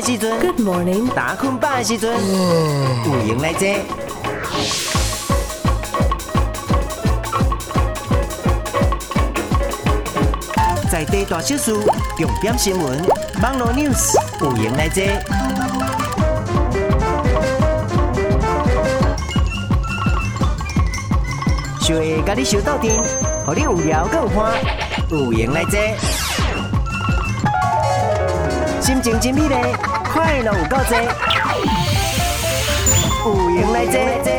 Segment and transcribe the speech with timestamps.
[0.00, 2.12] 的时阵，Good morning，打困饱的时阵，
[3.04, 3.68] 有闲来坐，
[10.88, 11.74] 在地大小事，
[12.16, 13.04] 重点新闻，
[13.42, 15.02] 网络 news，有闲来坐，
[21.80, 22.92] 小下甲你相斗阵，
[23.44, 24.52] 互你有聊更有欢，
[25.10, 25.76] 有闲来坐。
[28.80, 29.54] 心情真美丽，
[30.18, 30.98] 快乐有够多，
[33.52, 34.37] 有闲来坐。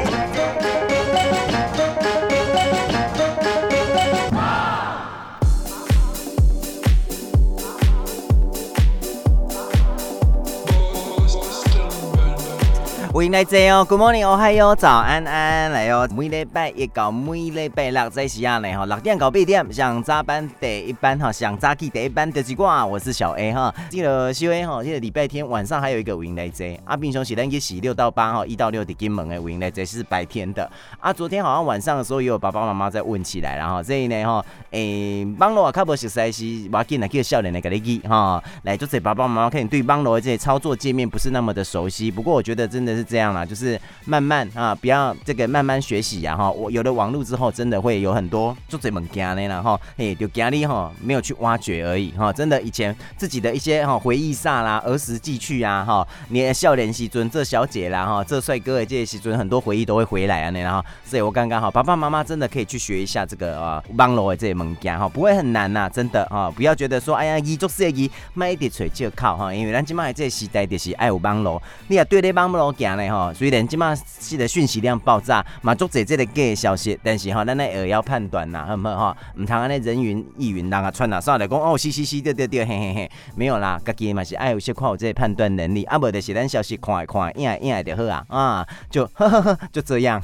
[13.12, 23.74] 欢迎来坐哦，Good morning，哦嗨哟，早安安来哟，每礼拜一到每礼拜六在时间内哈，六点到八点上早班第一班哈，上早起第一班就是我，我是小 A 哈。
[23.90, 43.00] 记得小 A 哈，记得礼拜天晚上还有一个欢迎来坐，啊，平常时咱去洗六到八号，一到六的金门的欢迎来坐是白天的，啊，昨天好像晚上的时候也有爸爸妈妈在问起来，然后这一呢哈，诶，网络啊较无熟悉是，我进来叫少年来给你记哈，来就是爸爸妈妈可能对网络的这些操作界面不是那么的熟悉，不过我觉得真的是。
[43.10, 46.52] 这样啦，就是慢慢啊，不要这个慢慢学习呀哈。
[46.52, 52.32] 我有了网络之后，真的会有很多做这门家呢，然后嘿，就家里哈没有去挖掘而已哈。
[52.32, 72.89] 真的以前自己的一些哈回忆杀啦，儿时记趣啊哈，你笑脸时尊这小姐啦哈，这帅哥的这些时尊很多回忆都会回来啊那然后，所以我刚刚好，爸爸妈妈真的可以去学一下这个啊网络的这门家哈，不会很难呐，真的哈，不要觉得说哎呀，一做事业买一点锤就靠哈，因为咱今麦这个时代就是爱有网络，你也对咧网络行。
[72.98, 78.98] 哈，虽然今嘛是的讯息量爆炸，嘛做这这个假消息，但是哈，咱那也要判断呐，好不好？
[78.98, 79.18] 哈？
[79.36, 90.20] 唔通安尼人云亦云，人啊传啊，上来讲哦，嘻嘻嘻，对对对，嘿嘿嘿，没有啦，家己嘛是爱有些看有这个判断能力，啊无就是咱消息看一看，应应来就好啊，啊，就呵呵呵，就这样，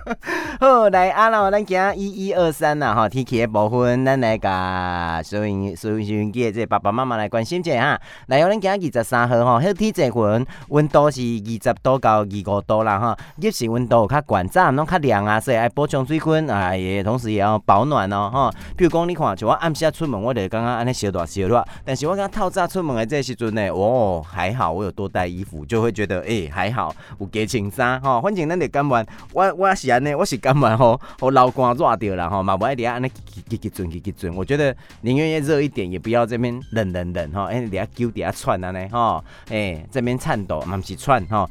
[0.60, 18.52] 好来啊，那咱行一一二三呐，哈，天气的部分，咱来甲所以所以收音机的这爸爸妈妈来关心一下哈，来，咱行二十三号哈，天气这份温度是二十多到二五度啦哈，日时温度较悬，早拢较凉啊，所以爱补充水分啊，也同时也要保暖哦哈。
[18.76, 28.20] 比如讲你看，像我暗时啊出门，我就刚刚安尼小热小热，但是我刚透早出门的这时阵呢，哦还好，我有多带衣服，就会觉得诶、还好，有加穿衫哈。
[28.20, 29.00] 反正咱得感冒，
[29.32, 33.08] 我我是安尼，我是感冒吼，我流汗热掉了哈，嘛不爱底下安尼
[33.48, 34.34] 结结准结结准。
[34.34, 41.48] 我觉得宁愿热一点，也不要这边冷冷冷哈，哎底下揪底下喘啊呢哈，哎这边颤抖嘛不是喘哈。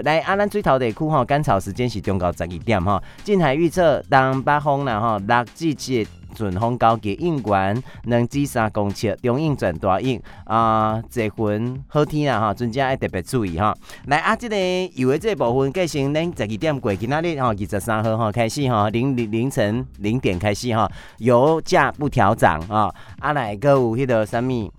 [0.00, 3.02] 来啊，咱水头地区哈，干燥时间是中到十二点哈。
[3.22, 11.02] 近海预测东北风啦哈，六至七阵风高级，硬管两至三公尺，中硬转大硬啊。
[11.10, 13.74] 这份好天啊哈，专家要特别注意哈。
[14.06, 14.56] 来啊，这个
[14.94, 22.90] 有的这部分，计先咱十二点过，今仔日哈二十三号哈开始哈，凌凌晨零点开始哈，油价不调涨啊。
[23.18, 24.72] 啊来，阁有迄个啥物？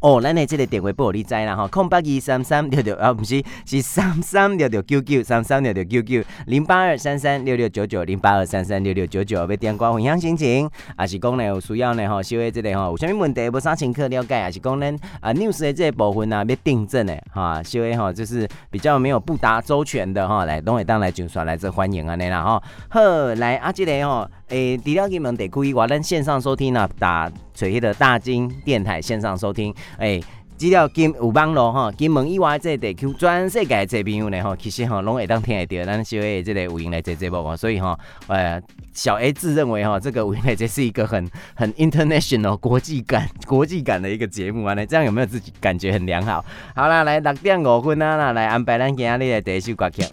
[0.00, 27.30] 哦，咱的这个电话簿你知啦吼，空八二三三六六啊，不是是三三六六九九三三六六九九零八二三三六六九九零八二三三六六九九，要电话分享心情，还是讲呢有需要呢吼，稍微这个吼有啥物问题无啥情况了解，还是讲咱啊 news 的这个部分啊要订正的哈，稍微哈就是比较没有不达周全的哈，来拢会当来上传来这欢迎啊你啦哈，呵来啊这个哈诶，除了你们得注意话，咱线上收听啊打。
[27.54, 30.22] 垂叶的大金电台线上收听，诶，
[30.56, 37.98] 只要金有网络哈，金门以外这地区全世界这朋友呢哈，其实哈拢会当听得到咱小 A 这个有闲来坐节目，所以哈，
[38.28, 38.62] 呃，
[38.94, 46.44] 小 A 自认为哈，这个有闲来坐是一个很很 international 国际感国际感的一个节目啊，那这样有没有自己感觉很良好？
[46.76, 50.04] 好啦，来六点五分啊，来安排咱今日的第一首歌曲，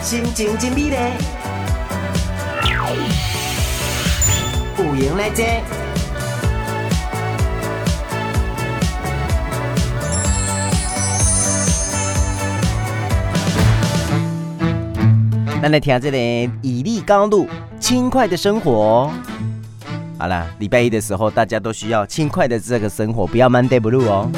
[0.00, 1.37] 心情真美丽。
[4.76, 5.44] 不赢来坐，
[15.60, 16.16] 咱来听这个
[16.62, 17.48] 以利高露
[17.80, 19.10] 轻快的生活。
[20.18, 24.30] 好了，礼拜一的时候，大家都需要轻快的这个生活，不要 Monday Blue 哦。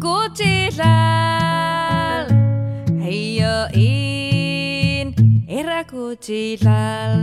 [0.00, 2.24] 古吉拉，
[2.98, 3.04] 马
[5.92, 7.20] Tokuchilal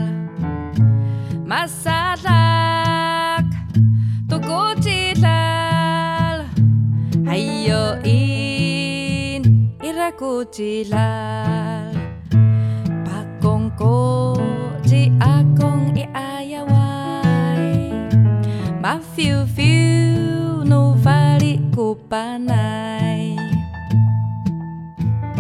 [1.41, 2.29] Masalak
[4.29, 5.25] Tokuchilal
[7.25, 10.93] Hayo in Irakuchilal
[13.09, 14.37] Pakongko
[14.85, 17.73] Ji akong iayaway
[18.77, 21.57] Mafiu fiu no vali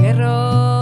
[0.01, 0.78] Pero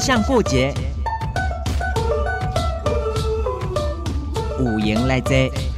[0.00, 0.72] 像过节。
[4.58, 5.69] 五颜六色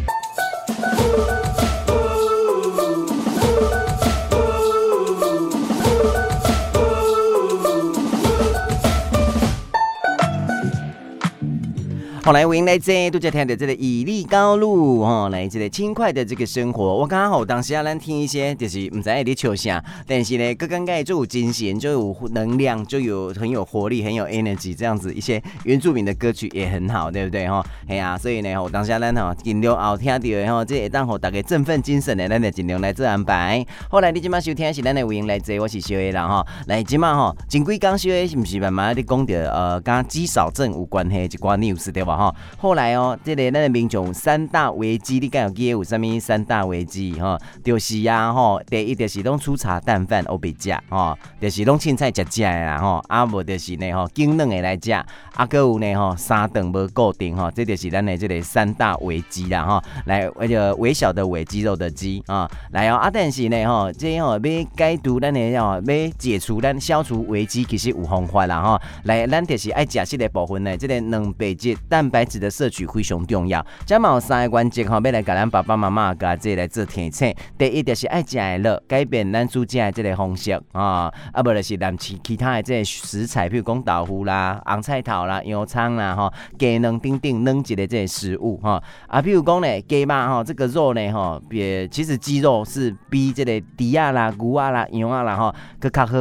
[12.25, 16.97] 好，来我迎来这都在听的这个以利高路哈，来这个轻快的这个生活。
[16.99, 27.61] 我刚刚好当时啊，咱听一些就是唔知在你笑啥，但是呢，刚刚盖就有精神，就有能量，就有很有活力，很有 energy，这样子一些原住民的歌曲也很好，对不对哈？
[27.89, 33.65] 哎呀，所以呢，我当时，咱吼尽量后听到的吼，这会当吼大家振奋精神的，咱就尽量来做安排。
[33.91, 36.47] 后来你今麦收听是咱的欢迎来这，我是小叶啦哈。
[36.67, 42.17] 来今麦哈，前几讲小叶是不是慢慢的讲到呃，跟肌少症有关系一寡 news 对吧？
[42.17, 47.39] 哈，后来哦，这个咱的民众三大危机，你敢有记得有啥物三大危机哈？
[47.65, 59.83] 就是呀吼，第一就是拢粗茶淡饭欧别食吼，就是拢凊彩食食的啦吼，啊无就是呢吼，经冷的来食，啊阁有呢吼，三顿无固定吼，这就是咱的这个三大危机啦吼。
[60.05, 68.79] 来，那个微小的微肌肉的肌啊，来哦，啊但是呢吼，这吼要解除咱的吼，要解除咱消除危机，其实有方法啦吼。
[69.05, 73.65] 来，咱就是爱食食的部分呢，这个蛋白质蛋白质的摄取非常重要。
[73.87, 77.35] 这嘛有三个关键吼，要来甲咱爸爸妈妈甲这来做提醒。
[77.57, 88.83] 第一就是爱食的乐，改变咱煮食的这个方式啊，啊无就是咱其其他的这个食材，比如讲豆腐啦、红菜头啦、洋葱啦吼，鸡卵等等质的这些食物哈。
[89.07, 96.13] 啊，比如讲呢，鸡肉吼，这个肉呢吼，别其实鸡肉是比这个猪仔啦、牛啊啦、羊啊啦吼，更较好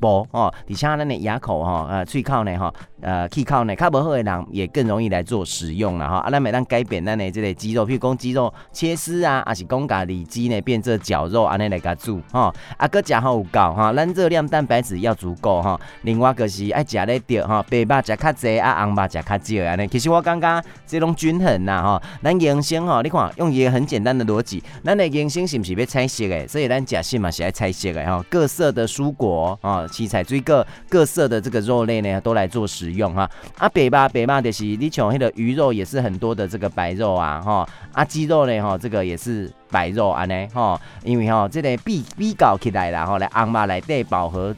[0.00, 0.52] 补哦。
[0.68, 2.72] 而且咱的牙口吼，呃，喙口呢吼。
[3.00, 6.16] 呃，气靠呢，较无好的人也更容易来做使用了哈。
[6.16, 12.52] 啊，咱每当改变咱的这个肌肉，譬如讲鸡肉切丝啊，还是讲咖里鸡呢变做绞肉，安尼来甲煮哈。
[12.76, 15.80] 啊，搁食好有够哈，咱热量蛋白质要足够哈。
[16.02, 19.86] 另外就是爱食咧着哈，白肉食较侪啊，红肉食较少安尼。
[19.86, 22.02] 其实我感觉这种均衡呐哈。
[22.20, 26.48] 咱人生哈，你看用一个很简单的逻辑，咱的人生是不是要菜色的？
[26.48, 28.24] 所以咱食什嘛是爱菜色的哈。
[28.28, 32.87] 各色的蔬果啊，七彩水果，各色的这个肉类呢，都来做食。
[32.92, 33.28] 用哈。
[33.56, 44.54] 啊，白肉白肉就是你像迄个鱼肉也是很多的这个白肉啊哈啊鸡肉呢哈这个也是白肉安尼吼，因为哈这个比比较起来啦吼来红肉内底饱和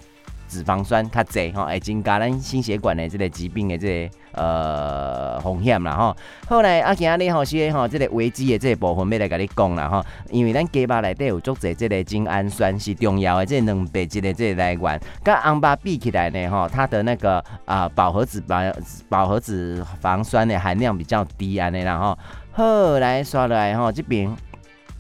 [0.51, 4.15] 脂肪酸较侪吼，会增加咱心血管的这个疾病的这个。
[4.33, 6.17] 呃，风险啦吼，
[6.47, 18.73] 后来啊，今仔日吼是吼，这个危机的这个部分要来甲你讲啦吼，因为咱鸡巴内底有足侪这个精氨酸是重要的，这个蛋白质的这个来源，跟红巴比起来呢吼，它的那个啊饱和脂肪
[19.09, 22.17] 饱和脂肪酸的含量比较低安尼啦吼，
[22.53, 24.33] 后来刷来吼这边，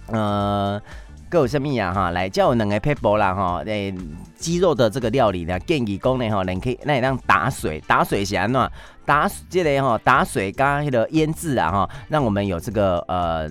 [0.08, 0.82] 呃。
[1.30, 2.10] 各有什么呀哈？
[2.10, 3.62] 来叫有两个撇步啦哈！
[3.64, 3.94] 诶，
[4.36, 8.70] 鸡肉的这个料理呢，建议讲呢哈，你可以那你让打水，打水是安怎？
[9.06, 13.48] 打这个哈，打水加迄个腌制啊哈，让我们有这个呃。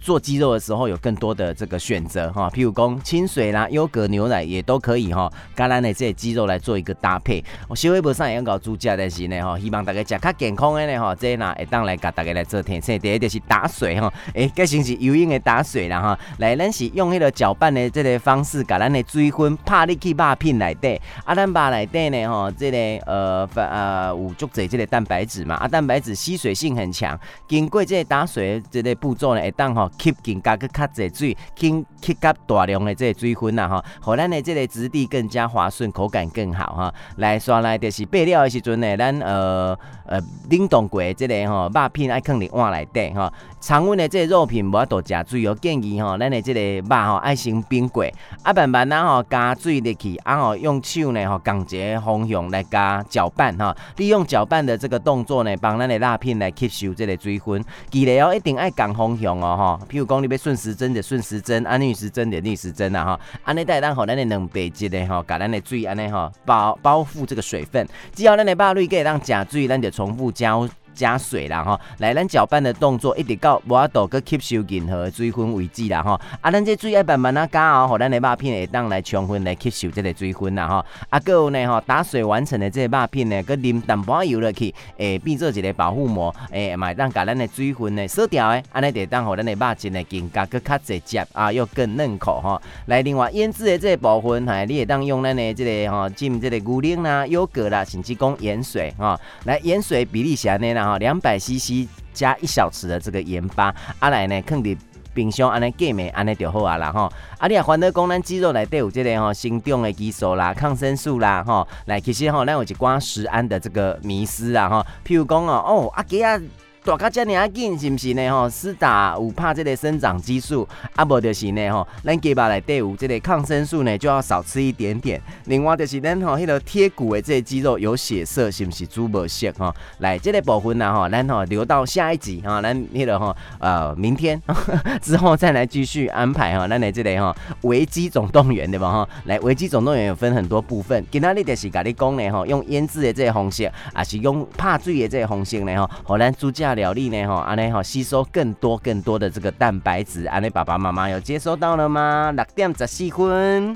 [0.00, 7.44] 做鸡肉的时候有更多的这个选择哈，譬如讲清水啦、优格牛奶也都可以哈，橄榄的这些鸡肉来做一个搭配。
[7.68, 12.98] 我稍微不上也要搞猪脚的是呢哈，希望大家吃较健康的呢哈，这呢会当来给大家来做提醒。
[12.98, 29.87] 第一就是打水哈，诶，这是是游泳的打水啦哈，来咱是用那个搅拌的这个方式，把咱的水分拍入去肉片内底，啊，咱肉内底呢哈，这个呃呃有足侪这个蛋白质嘛，啊，蛋白质吸水性很强，经过这个打水的这个步骤呢，会当哈。
[29.98, 36.94] 吸更加个较侪水，吸吸甲大量的这个水分呐吼，互咱的这个质地更加滑顺，口感更好哈。
[37.16, 43.32] 来刷来就是备料的时阵呢，咱呃呃冷冻过这个吼肉片爱放伫碗内底吼。
[43.60, 48.04] 常温的这个肉片无法度加水哦，建议吼咱的这个肉吼爱先冰过，
[48.42, 57.62] 啊慢慢呐吼加水入去，啊吼用手呢吼共一个方向来加搅拌哈，利用搅拌的这个动作呢，帮咱的肉片来吸收这个水分。
[57.90, 59.86] 记得哦，一定爱共方向哦哈。
[59.90, 63.20] 譬如讲你要顺时针的顺时针，啊逆时针的逆时针啊哈。
[63.44, 70.68] 安尼带咱吼咱的两倍质的吼，甲咱的水安尼吼包包覆这个水分，只要咱的肉类可以让加水，咱就重复浇。
[70.98, 76.20] 加水啦哈，来咱搅拌的动作一直到无法度去吸收任何的水分为止啦哈。
[76.40, 80.84] 啊，咱这水要慢慢啊加哦，吼，咱的肉片会当来充分来吸收这个水分啦哈。
[81.08, 92.60] 啊，搁有呢吼，打水完成的这个肉片呢，搁淋淡薄油落去，诶，变做一个保护膜，诶，买当甲咱的水分呢锁掉诶，安尼得当吼咱的肉质呢更加搁较直接啊，又更嫩口哈。
[92.86, 99.18] 来，另外腌制的这个部分，哈，你也当用咱的这个哈，浸这个牛奶啦、优格啦，甚至讲盐水哈。
[99.44, 100.87] 来，盐水比例是安尼啦。
[100.88, 104.76] 啊，两百 CC 加一小匙的这个盐巴，啊来呢，放伫
[105.14, 107.12] 冰箱安尼过暝，安尼就好啊啦吼。
[107.38, 116.40] 啊，你啊，烦恼讲咱肌肉内底有这个吼，生长的激素啦、抗生素啦吼，来其实吼，咱有一寡食安的这个迷思啊吼，譬如讲哦，哦，阿给啊。
[116.84, 118.30] 大家这么啊紧是不是呢？
[118.30, 125.20] 吼，施打有怕这个生长激素，啊无就是呢吼，咱鸡巴内底有这个抗生素呢，就要少吃一点点。
[125.46, 129.74] 另外就是咱吼，迄个贴骨的这个肌肉有血色，是不是猪无色哈？
[129.98, 134.40] 来，这个部分呢吼，咱吼留到下一集哈，咱迄个吼呃明天
[135.02, 139.08] 之后再来继续安排哈，咱来这里哈维基总动员对吧哈？
[139.24, 146.78] 来维基总动员有分很多部分，今仔日就是甲你讲呢吼，用腌制的这个方式，还是用拍水的这个方式呢吼，互咱猪价。
[146.78, 147.26] 料理呢？
[147.26, 150.26] 吼，安尼哈，吸收更多更多的这个蛋白质。
[150.26, 152.30] 安尼爸爸妈妈有接收到了吗？
[152.36, 153.74] 六点十四分，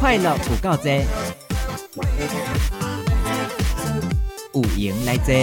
[0.00, 1.04] 快乐有够多，
[4.54, 5.34] 有闲来坐。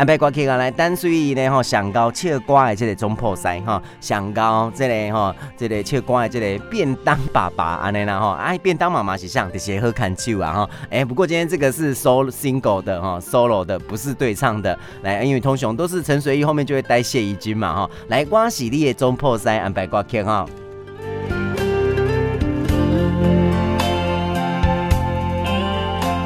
[0.00, 20.46] 安排歌曲啊，来单随呢吼，上高唱歌的这个总铺师哈，上高这个吼，这个唱歌的这个便当爸爸安尼啦吼，哎，便当妈妈是上这些好看手啊哈，哎，不过今天这个是 solo single 的哈，solo 的不是对唱的，来，因为通常都是陈随意后面就会带谢宜君嘛哈，来，我是你的总铺师，安排歌曲哈。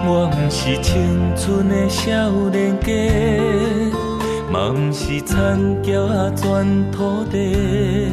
[0.07, 2.93] 我不是青春的少年家，
[4.51, 8.13] 嘛不是田侨仔转土地，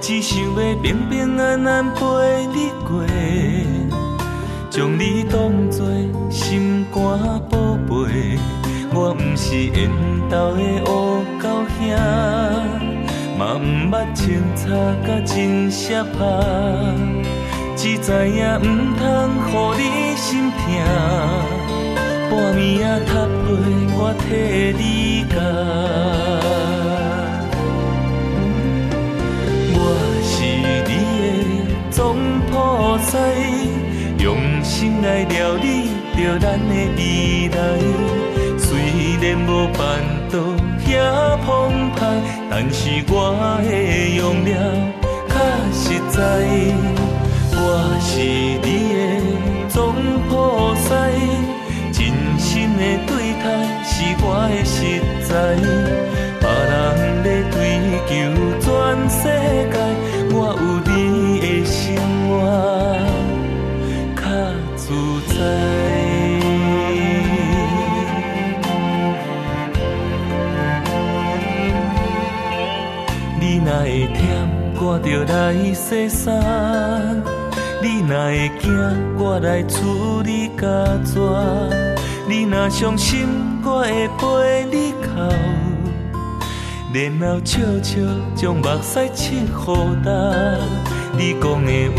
[0.00, 2.04] 只想要平平安安陪
[2.52, 3.04] 你过，
[4.68, 5.86] 将你当作
[6.30, 7.02] 心肝
[7.48, 8.36] 宝贝。
[8.92, 9.90] 我不是缘
[10.28, 11.88] 投的乌狗兄，
[13.38, 14.68] 嘛不捌清茶
[15.06, 16.42] 甲真适合。
[17.76, 18.66] 只知影不
[18.98, 19.04] 通
[19.50, 20.68] 予你心痛，
[22.30, 23.12] 半暝仔
[23.44, 23.66] 读被
[23.96, 24.24] 我替
[24.78, 24.82] 你
[25.28, 25.36] 教。
[29.76, 29.78] 我
[30.22, 30.32] 是
[30.64, 30.90] 你的
[31.90, 31.94] 总
[32.50, 32.52] 铺
[33.04, 33.12] 师，
[34.18, 34.26] 用
[34.62, 35.66] 心来料理
[36.16, 37.00] 着咱的未
[37.48, 37.56] 来。
[38.58, 38.66] 虽
[39.20, 39.80] 然无办
[40.30, 40.34] 到
[40.86, 40.88] 遐
[41.44, 41.46] 澎
[41.94, 41.98] 湃，
[42.50, 42.78] 但是
[43.08, 43.12] 我
[43.62, 43.68] 的
[44.16, 44.50] 用了
[45.28, 45.32] 较
[45.72, 46.16] 实在。
[47.56, 47.58] 我
[48.00, 48.68] 是你
[55.34, 55.36] 在。
[56.38, 56.72] 别人
[57.24, 57.58] 在追
[58.06, 58.10] 求
[58.60, 58.70] 全
[59.10, 59.18] 世
[59.72, 59.74] 界，
[60.30, 60.92] 我有你
[61.40, 61.74] 的生
[62.28, 62.30] 活
[64.14, 64.22] 较
[64.76, 64.84] 自
[65.34, 65.34] 在。
[73.40, 74.22] 你若会忝，
[74.80, 75.34] 我就来
[75.74, 76.22] 洗衫。
[77.82, 78.70] 你若会惊，
[79.18, 80.62] 我来处理加
[81.04, 81.18] 纸；
[82.28, 83.26] 你若伤心，
[83.64, 84.22] 我会陪
[84.70, 85.18] 你哭，
[86.92, 87.52] 然后笑
[87.82, 87.92] 笑
[88.34, 89.46] 将目屎拭予
[90.04, 90.06] 干。
[91.16, 91.96] 你讲的话，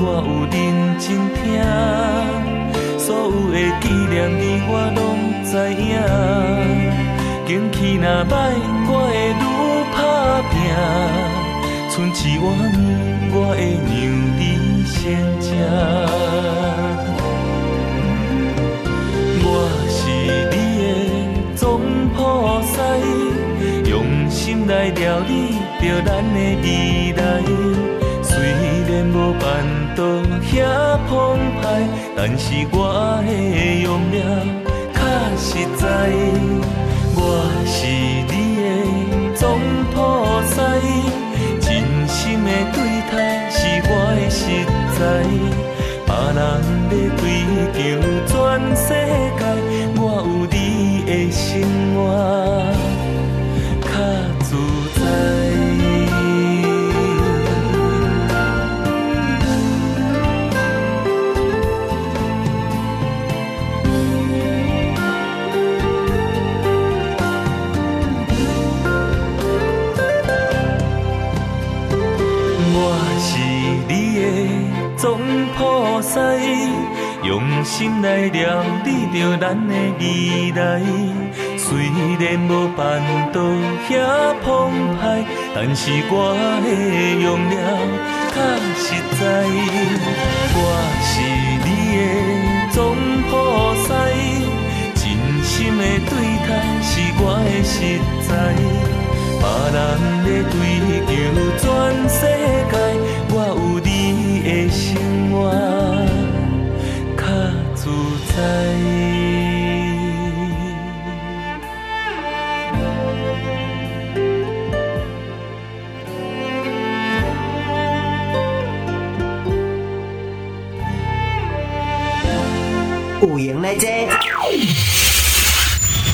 [0.00, 0.54] 我有认
[0.98, 1.38] 真听，
[2.98, 4.98] 所有的纪念日我拢
[5.44, 5.82] 知影。
[7.46, 8.32] 景气若歹，
[8.88, 9.42] 我会愈
[9.94, 9.98] 打
[10.50, 10.52] 拼，
[11.90, 12.78] 春一碗面
[13.32, 13.88] 我会让
[14.38, 14.42] 你。
[14.90, 14.96] 先
[15.38, 15.46] 吃，
[24.68, 25.32] 来料理
[25.80, 27.20] 着咱的未来。
[28.22, 28.30] 虽
[28.86, 29.42] 然无办
[29.96, 30.02] 到
[30.44, 30.54] 遐
[31.08, 31.62] 澎湃，
[32.14, 32.76] 但是我
[33.26, 33.28] 的
[33.82, 34.14] 用命
[34.92, 35.00] 较
[35.36, 35.82] 实在。
[37.16, 37.20] 我
[37.66, 37.76] 是
[38.28, 38.64] 你的
[39.34, 39.42] 总
[39.92, 39.96] 菩
[40.46, 40.56] 萨，
[41.60, 41.66] 真
[42.06, 42.76] 心的对
[43.10, 43.56] 待是
[43.88, 44.38] 我的实
[44.98, 45.00] 在。
[46.06, 46.38] 别人
[46.90, 47.20] 要追
[47.72, 47.76] 求
[48.26, 48.32] 全
[48.76, 48.86] 世
[49.38, 49.42] 界，
[49.96, 50.56] 我有你
[51.06, 51.42] 的生
[51.94, 51.96] 活。
[77.24, 78.46] 用心来念
[78.84, 80.80] 你着咱的未来。
[81.56, 81.66] 虽
[82.18, 82.80] 然无办
[83.32, 83.40] 到
[83.88, 83.92] 遐
[84.42, 84.46] 澎
[84.96, 85.02] 湃，
[85.54, 86.12] 但是我
[86.64, 86.66] 的
[87.20, 87.52] 用了
[88.34, 88.36] 较
[88.78, 88.86] 实
[89.18, 89.20] 在。
[90.54, 90.58] 我
[91.02, 91.10] 是
[91.64, 92.00] 你的
[92.72, 92.76] 总
[93.28, 93.30] 菩
[93.86, 93.88] 萨，
[94.94, 95.02] 真
[95.44, 96.10] 心的对
[96.46, 96.50] 待
[96.80, 97.74] 是我的实
[98.26, 98.30] 在，
[99.40, 99.76] 别人
[100.24, 100.54] 的追
[101.58, 101.67] 求。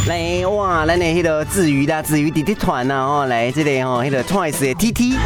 [0.07, 5.17] 来哇，咱的迄个治愈的治愈滴滴团呐，哦，来这里吼，迄个 Twice 的 TT。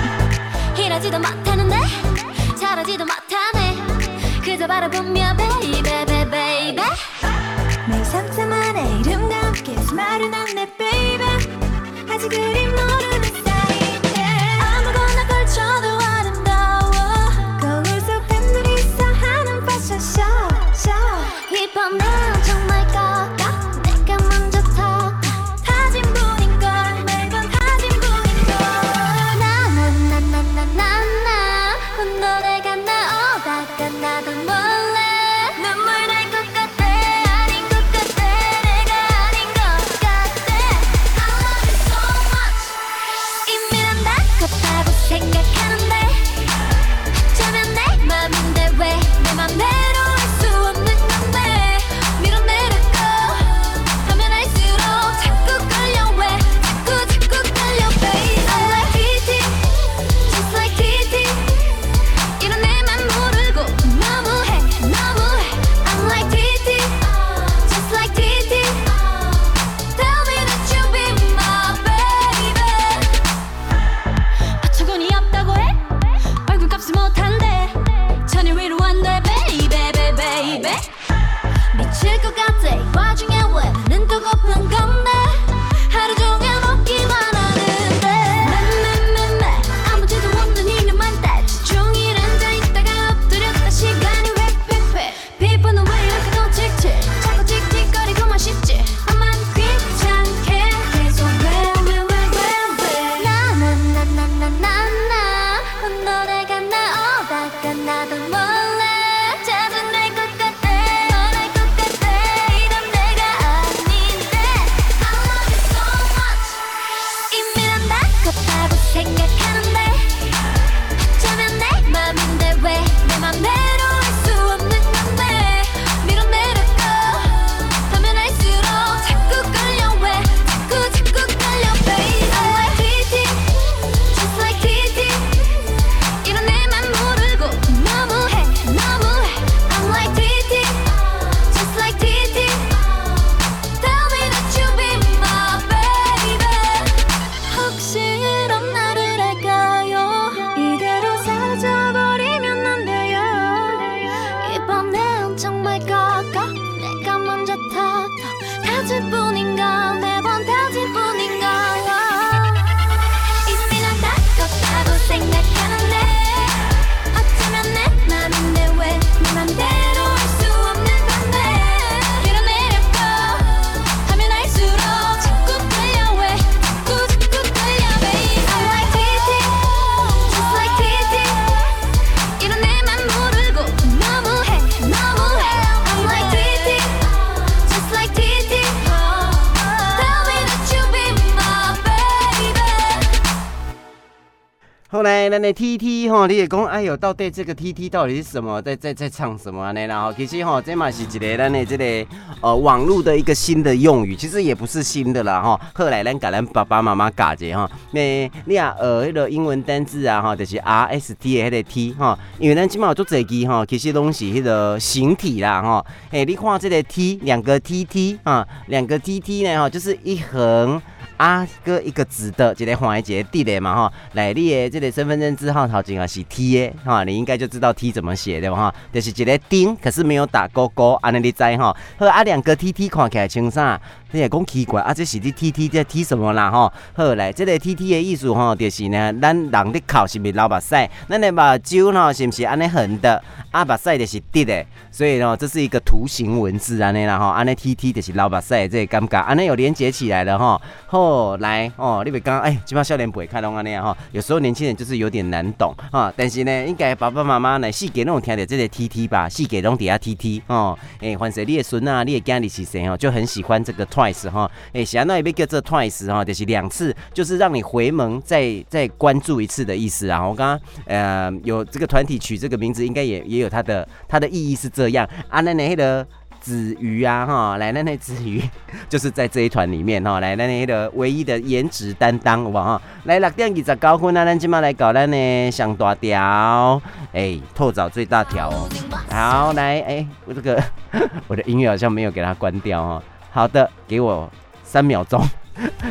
[195.30, 199.86] 咱的 T T 哈，你也讲，哎呦，到底这个 T T 到底是什么，在在在唱什么呢？
[199.86, 202.10] 然后其实哈，这嘛是一个咱的这个
[202.40, 205.60] 呃网络的一个新的用语，其实也不是新的啦哈。
[205.74, 215.84] 后来咱给咱爸爸妈妈教一下哈，那你啊呃那个英文单字啊哈，就是 R S T 的那个 T 哈，因为咱起码做这个哈，其实东西那个形体啦哈。
[216.10, 220.80] 哎，你看这个 T 两个 T T 啊，两个 T T 呢哈，就是一横。
[221.18, 223.92] 啊，个一个直的，一个横一个直的嘛哈。
[224.12, 231.76] 来，你的这个身份证字号头前啊是 T 的哈，你应该就知道 T 怎么写的哈，就是一个丁，可是没有打勾勾，安尼你知哈。
[231.98, 233.80] 好啊，两个 T T 看起来像啥？
[234.10, 236.72] 你也讲奇怪啊，这是你 T T 在 T 什么啦哈？
[236.94, 240.88] 好来，这个 T T 的意思哈，就是呢，咱人的口是不是流目屎？
[241.08, 243.22] 咱的目睭呢，是不是安尼横的？
[243.50, 247.30] 啊，目屎就是直的，所以呢，这是一个图形文字安尼啦哈。
[247.30, 250.60] 安尼 T T 就是流目屎，这个尴尬，安尼有连接起来了哈。
[250.86, 253.96] 后来哦，你别刚哎，基本上少年不会看懂安尼哈。
[254.12, 260.78] 有时候年轻人就是有点难懂哈，但是呢，应该爸爸妈妈呢，细给那种听的这个 T T 吧，细给那种底下 T T 哦。
[261.00, 263.88] 哎，反正你的孙啊，你的家里是谁哦，就很喜欢这个。
[263.88, 270.28] Twice 哈，哎，想那也别叫这 Twice 哈，就是两次，就是让你回门再再关注一次的意思啊。
[270.28, 275.40] 我刚刚呃有这个团体取这个名字，应该也也有它的它的意义是这样啊。
[275.40, 276.06] 那那的
[276.40, 278.40] 子瑜啊哈，来那那子瑜
[278.88, 282.80] 就是在这一团里面哈，来那那个唯一的颜值担当好不好？
[283.04, 286.80] 来六点二十九分啊，咱今麦来搞咱的上大条，
[287.12, 288.68] 哎，透早最大条哦。
[289.10, 290.62] 好，来哎，我这个
[291.26, 293.02] 我的音乐好像没有给它关掉哈。
[293.30, 294.30] 好的，给我
[294.62, 295.20] 三秒钟，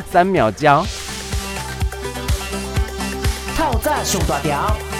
[0.09, 0.83] 三秒胶。
[3.55, 4.96] 套炸熊大条。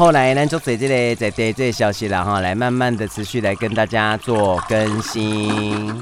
[0.00, 5.94] 后来呢，就在这里在这这消息了哈，来慢慢的持续来跟大家做更新。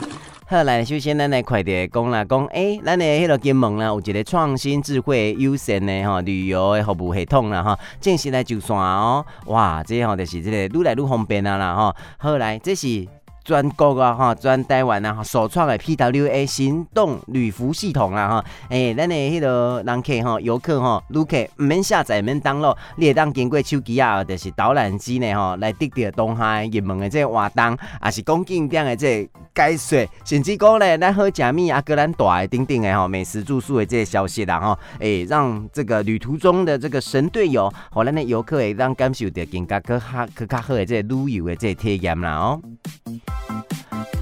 [0.47, 11.97] 后，来首先咱来快点讲啦，讲诶，咱的迄个金门啦，有一个创新智慧优先的哈旅游的服务系统啦哈，正式来就算哦，哇，这吼就是这个越来越方便啊啦哈。
[12.19, 13.05] 后来这是。
[13.49, 42.61] 全国啊哈，全台湾啊首创的 PWA 行动旅服系统啊哈，诶，咱的迄个人客哈，游客哈，旅客唔免下载，唔免登录，你会当经过手机啊，就是导览机呢哈，来得到东海热门的这个活动，也是讲景点的这个解说，甚至讲呢，咱好食物啊，个咱大的等等的哈，美食住宿的这些消息啦哈，诶，让这个旅途中的这个神队友，和咱的游客会当感受到更加更好、更加好的这个旅游的这个体验啦哦。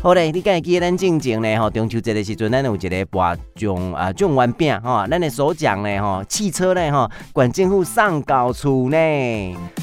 [0.06, 1.56] 好嘞，你敢会记得咱进前呢？
[1.56, 5.98] 吼，中秋节的时阵，咱有一个拔奖啊奖完饼哈，咱的首奖呢？
[6.00, 6.92] 吼，汽车呢？
[6.92, 8.96] 吼，管政府上高处呢。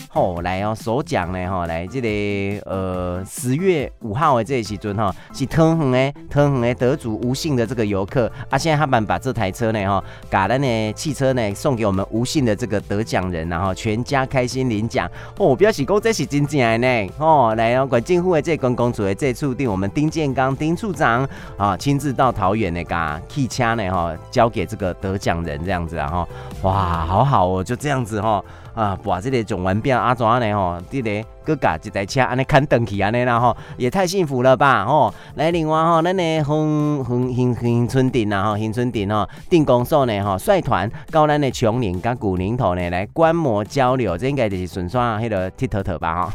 [0.08, 1.50] 好来哦，首奖呢？
[1.50, 9.86] 吼，来这个呃十月五号的这个时阵哈，是桃园的桃园的得主吴姓的这个游客啊，现在他们把这台车呢？
[9.90, 15.12] 吼，把咱的汽车呢送给我们吴姓的这个得奖人，然后全家开心领奖。
[15.38, 17.12] 哦，表示讲这是真正的呢。
[17.18, 20.13] 哦，来哦，管政府的这个公共处的这处定我们丁。
[20.14, 26.28] 建刚丁处长啊，亲自到桃园那个汽车呢哈，交给这个得奖人这样子啊哈，
[26.62, 28.44] 哇，好好哦，就这样子哈
[28.76, 31.26] 啊，把这里种完变阿爪呢哈，这个。
[31.46, 35.14] 哥嘎一台车安尼看登去安尼啦吼也太幸福了吧吼！
[35.36, 46.34] 来另外吼，咱的恒恒恒恒春顶呐吼，恒春顶吼，定公所呢吼，率团到咱的琼林跟古宁头呢来观摩交流，这应该就是顺耍迄个铁佗佗吧哈。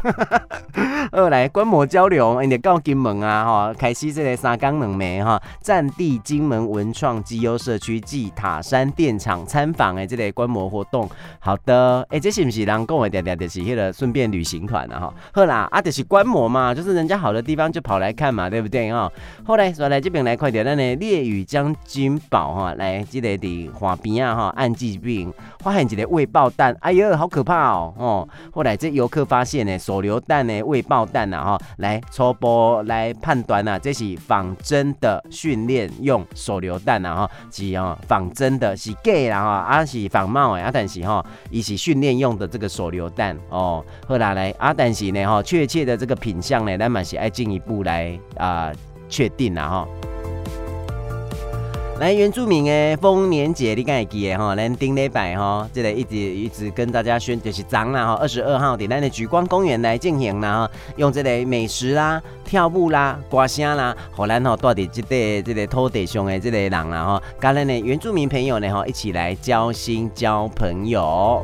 [1.11, 11.09] 二 来观摩交流，因为到金门啊吼，开始这个三江两暝哈，战地金门文创绩优社区暨塔山电厂参访的这个观摩活动。
[11.39, 14.98] 好的，哎、欸，这是不是人讲的点点就是迄个顺便旅行团啊？
[14.99, 19.09] 好，好啦，啊，就是观摩嘛，就是人家好的地方就跑来看嘛，对不对啊？
[19.45, 28.29] 后来说来这边来快点，咱的烈屿将军堡哈，来这里的花边啊哈，按季病发现一个未爆弹，哎呦，好可怕哦哦！
[28.51, 43.83] 后来这游客发现呢，手榴弹呢未爆弹呐哈，来初步来判断呐，这是仿真的训练用手榴弹呐哈，是哦仿真的，是假啦哈，啊是仿冒的啊，但是哈，伊是训练用的这个手榴弹哦。
[44.07, 48.71] 后来来啊，但但是呢哈，确切的这个品相呢，咱嘛是爱进一步来啊
[49.07, 49.87] 确定啦哈。
[51.99, 54.55] 来原住民的丰年节，你敢会记得哈？
[54.55, 71.43] 咱顶礼拜哈，这个一直一直跟大家宣就是昨啦哈，二十二号在咱的莒光公园来进行啦哈，用这个美食啦、跳舞啦、歌声啦，和咱吼带伫这个这个土地上的这个人啦哈，跟咱的原住民朋友呢哈一起来交心交朋友。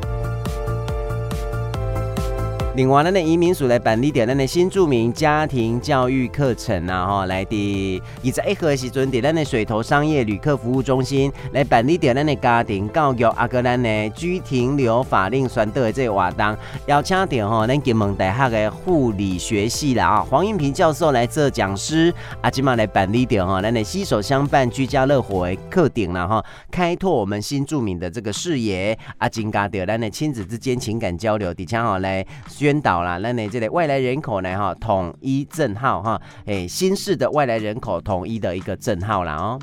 [2.76, 16.54] 另外，咱的移民署来办理掉咱的新住民家庭教育课程啊，哈，来的二十一号的时阵，在咱的水头商业旅客服务中心来办理掉咱的家庭教育，啊，个咱的居停留法令宣导的这个活动，
[16.86, 22.12] 邀请到哈咱金门大学的护理学系啦啊，黄英平教授来做讲师，
[22.42, 32.22] 啊，今嘛来办理掉哈咱的携手相伴居家乐活的课程啦哈，开拓我们新住民的这个视野，啊，增加掉咱的亲子之间情感交流，底下哈来。
[32.66, 34.58] 宣导啦，那你这里外来人口呢？
[34.58, 39.60] 哈，统一证号哈，哎，新式的外来人口统一的一个证号啦哦。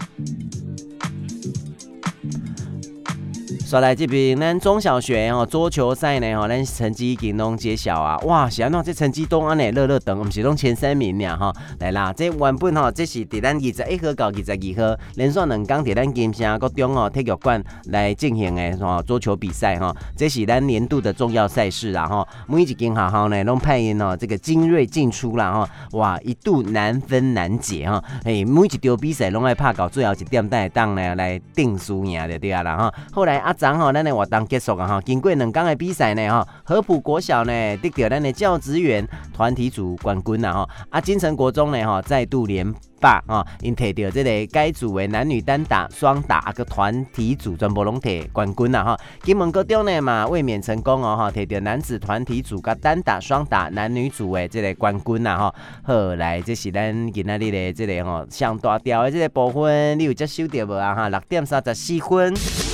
[3.73, 8.15] 说来这边，咱中小学哦，桌球赛呢，哈，咱成绩已经拢揭晓啊！
[8.19, 11.51] 哇，是安怎这成绩都安尼热热等，我们是拢前三名俩哈。
[11.79, 22.27] 来啦，这原本哈，这是伫咱二十一号到二十二号连续两天伫咱金城国中哦体育馆来进行的哈桌球比赛哈，这是咱年度的重要赛事啦哈。
[22.45, 25.69] 每一间学校呢，拢派员哦，这个精锐进出啦哈。
[25.93, 27.99] 哇，一度难分难解哈。
[28.23, 32.93] 哎，每一场比赛拢爱拍到最后一点带当呢来定输赢的对啊啦哈。
[33.11, 33.51] 后来阿。
[33.63, 61.07] 然后咱的活动结束啊哈，经过两天的比赛呢哈，合浦国小呢得到咱的教职员团体组冠军呐哈，啊金城国中呢哈再度连霸啊，因摕到这个该组为男女单打、双打啊个团体组全部拢摕冠军呐哈，金门高中呢嘛卫冕成功哦哈，摕到男子团体组甲单打、双打男女组的这个冠军呐哈，好来这是咱今仔日的这个哈上大条的这个部分，你有接收到无啊哈？
[61.07, 62.72] 六点三十四分。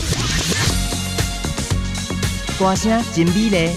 [2.60, 3.72] 歌声真美丽，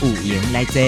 [0.00, 0.80] 有闲来坐。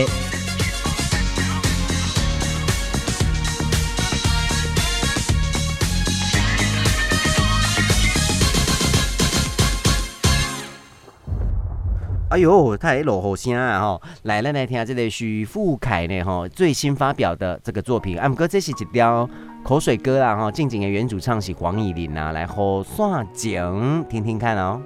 [12.29, 13.81] 哎呦，太落雨声啊！
[13.81, 18.17] 吼，来，咱来听这个许富凯呢，吼最新发表的这个作品。
[18.17, 19.29] 啊，不过这是一条
[19.65, 24.81] 口水歌啦，哈，静静的原主唱是黄乙玲啊，来，雨伞情，听听看哦。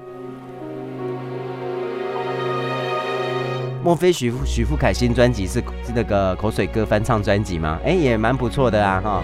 [3.88, 7.78] 莫非许许富凯新专辑是是那个口水歌翻唱专辑吗？
[7.82, 9.22] 哎、也蛮不错的啊，哈。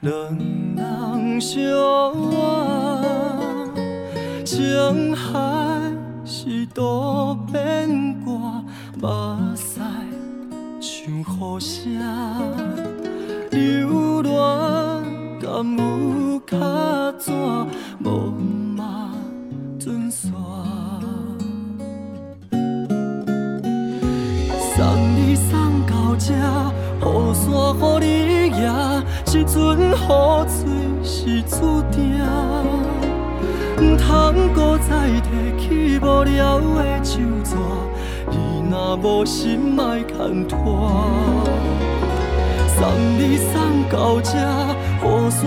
[0.00, 0.12] 两
[0.76, 1.60] 人相
[2.30, 2.38] 爱，
[4.44, 5.92] 情海
[6.24, 8.62] 是多变卦，
[9.00, 9.80] 目屎
[10.80, 11.90] 像雨声，
[13.50, 15.02] 流浪
[15.40, 16.56] 敢有卡
[17.18, 17.32] 纸，
[18.04, 18.30] 无
[18.76, 19.10] 嘛
[19.80, 20.32] 准线。
[24.76, 24.76] 送
[25.16, 26.32] 你送到这，
[27.02, 27.44] 雨伞
[28.00, 28.27] 予你
[29.34, 29.40] 也。
[29.40, 29.82] 一阵雨
[30.48, 30.58] 水
[31.04, 31.96] 是注定，
[33.76, 34.08] 毋通
[34.54, 34.88] 搁再
[35.20, 36.64] 提起无聊的
[37.02, 37.54] 旧纸，
[38.30, 38.34] 你
[38.70, 40.56] 若无心莫牵拖。
[42.66, 42.80] 送
[43.18, 43.52] 你送
[43.90, 44.30] 到这，
[45.02, 45.38] 雨伞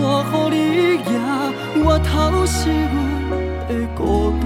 [0.50, 0.56] 予你
[0.96, 1.12] 也，
[1.84, 2.10] 我头
[2.46, 3.30] 是阮
[3.68, 4.42] 的孤单。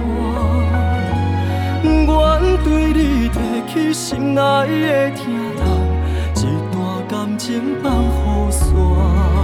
[1.83, 2.07] 愿
[2.63, 3.35] 对你提
[3.71, 5.21] 起心爱的疼，
[7.37, 9.36] 情放雨伞。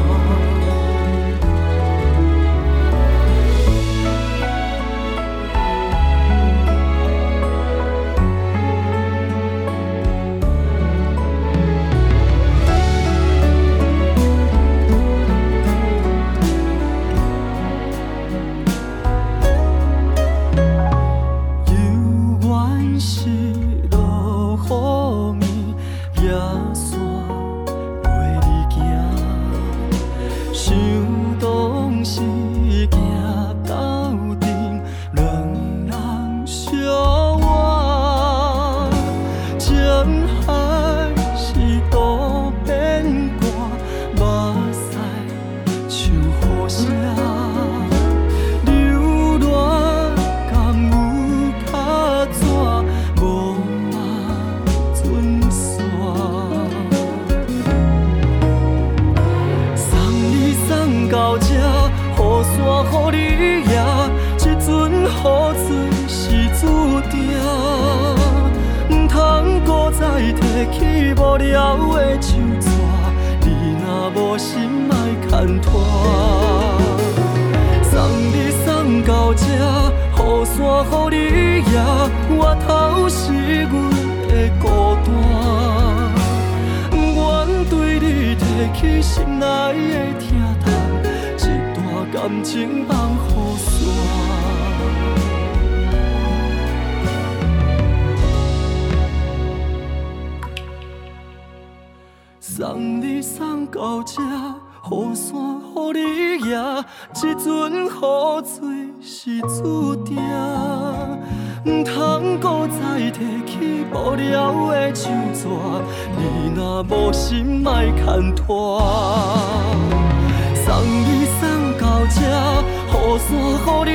[123.66, 123.92] 予你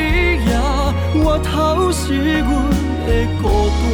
[0.46, 0.50] 也，
[1.24, 2.48] 外头是阮
[3.06, 3.08] 的
[3.42, 3.84] 孤单。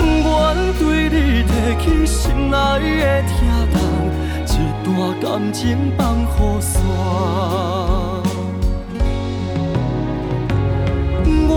[0.00, 0.32] 愿
[0.78, 1.50] 对你提
[1.82, 2.14] 起心
[2.50, 2.54] 内
[3.00, 3.34] 的疼
[3.72, 3.74] 痛，
[4.46, 4.54] 一
[4.84, 4.86] 段
[5.20, 5.56] 感情
[5.96, 6.24] 放雨
[6.60, 6.72] 伞。
[11.48, 11.54] 愿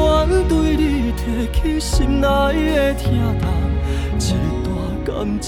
[0.47, 0.81] 对你
[1.13, 1.21] 提
[1.51, 3.03] 起心内的疼
[3.39, 3.43] 痛，
[4.19, 4.21] 一
[4.63, 4.67] 段
[5.05, 5.07] 感
[5.41, 5.47] 情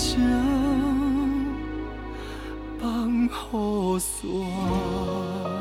[2.79, 2.81] 放
[3.25, 5.60] 雨伞。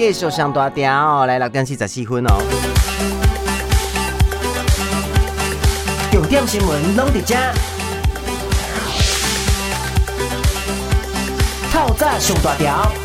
[0.00, 2.42] 继续上大条，来六点四十四分哦。
[6.10, 7.36] 重点新闻拢在这，
[11.70, 12.99] 透早上大条。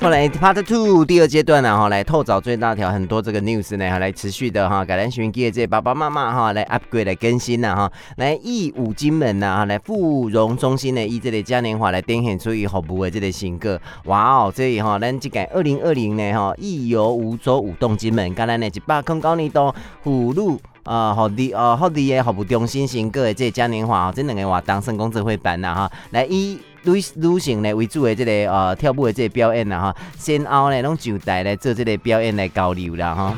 [0.00, 19.70] 后来 Part Two 第二阶段呢，哈，来透早最大条很多这个 news 呢，哈，来持续的哈，改单寻给这爸爸妈妈哈，来 upgrade 来更新呐，哈，来义五金门呐，哈，来富荣中心呢，以这个嘉年华来展现出以服务的这个新歌，哇哦，这里哈，咱这个二零二零呢，哈，义游梧州舞动金门，刚才呢一百空高年度
[20.02, 26.58] 虎路啊，好的啊，好的的服务中心新个的这个嘉年华，这两个活动成功指挥办呐，哈，来以。
[26.82, 33.36] 女女性呢为主的这个呃跳舞的这个表演啦哈，先后呢拢上台来做这个表演来交流啦哈。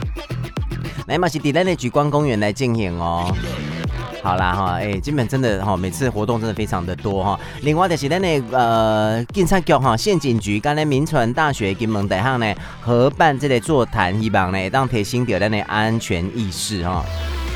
[1.06, 3.34] 来嘛是伫咱的莒光公园来进行哦。
[4.22, 7.40] 好啦哈，哎、欸，基本真的哈，每次活动真的非常的多哈。
[7.62, 17.04] 另外就是咱的呃警察局哈，县警局跟咱民传大学金门大学呢合办这个座谈，希望呢当提升到咱的安全意识哈。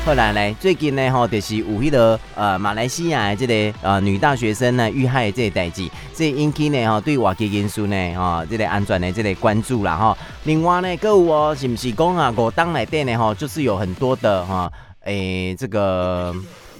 [0.07, 10.17] 后来呢，最近呢，吼，就是有迄个呃马来西亚的这个呃女大学生呢遇害的这个代志，这引起呢吼对外界因素呢吼这个安全的这个关注啦吼。
[10.45, 14.71] 另外呢，各位哦，是不是讲啊，我当来电呢吼，就是有很多的哈，
[15.03, 16.33] 诶、欸，这个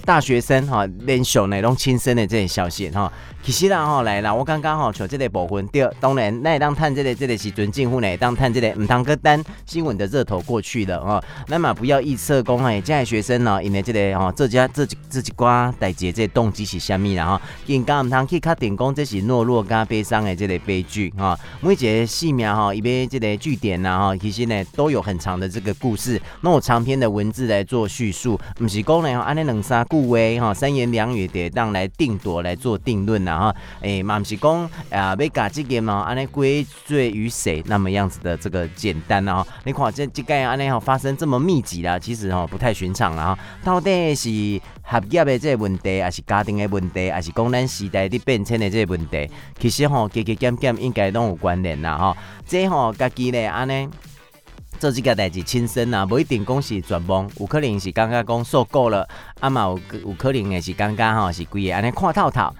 [0.07, 3.11] 大学生哈连续那种亲身的这些消息哈。
[3.43, 11.21] 其实啦吼，来啦，我刚刚吼从这个部分，对，当然那当探这个这个时阵，政府呢当探这个唔当个单新闻的热头过去了哦。
[11.47, 17.41] 那么不要预测讲哎，这些学生呢，因为这个吼，这家这这几瓜代志这动机是虾米啦哈？
[17.67, 21.37] 更加唔通去确定讲这是懦弱加悲伤的这个悲剧哈。
[21.59, 33.39] 每一个细苗哈，一边这个据点呐哈，其实呢都有很长的这个故事，那我长篇的文字来做叙述，不是讲呢，安尼两三话哈，三言两语得当来定夺来做定论呐。
[33.39, 39.35] 哈，诶，嘛不是讲啊，要搞这个嘛，安尼归罪于谁那么样子的这个简单呢？
[39.35, 43.39] 哈，你看这这个安尼哈发生这么密集啦，其实哈不太寻常了哈。
[43.63, 44.61] 到底是学
[45.09, 49.29] 业的这个问题，还是家庭的问题，还是讲咱时代的变迁的这个问题？
[49.59, 52.17] 其实吼，加加减减应该都有关联啦哈。
[52.45, 53.87] 这吼家己咧安尼
[54.79, 59.07] 做这个代志亲身啊，不一定讲是全部，有可能是感觉讲受够了，
[59.39, 62.53] 啊嘛有有可能也是感觉吼是规个安尼看透透。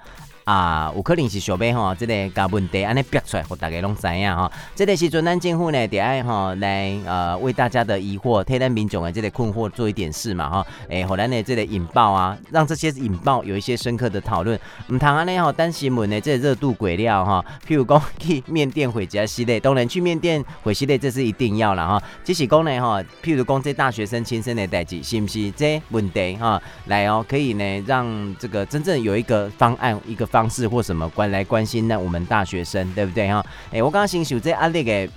[0.48, 4.50] 啊，有可能是小妹吼，这个甲问题安尼逼出来，互大家拢知影吼。
[4.74, 10.66] 这个时阵，咱政府呢，得爱吼来呃，为大家的疑惑、替咱民众的这个困惑做一点事嘛吼。
[10.88, 14.58] 诶，后来呢，这个引爆啊，让这些引爆有一些深刻的讨论。
[14.86, 17.44] 唔通安尼吼，单新闻呢，这个热度过了哈。
[17.66, 22.02] 譬如讲去面店毁家系列，当然去缅甸回系列，这是一定要了哈。
[22.24, 26.58] 只是讲呢哈，譬如讲这大学生亲身的代志，是不是这问题哈？
[26.86, 30.37] 来哦，可以呢，让这个真正有一个方案，一个方。
[30.38, 31.98] 方式或什么关来关心呢？
[31.98, 33.44] 我们大学生对不对哈？
[33.72, 35.10] 哎、我刚刚先说这阿力给，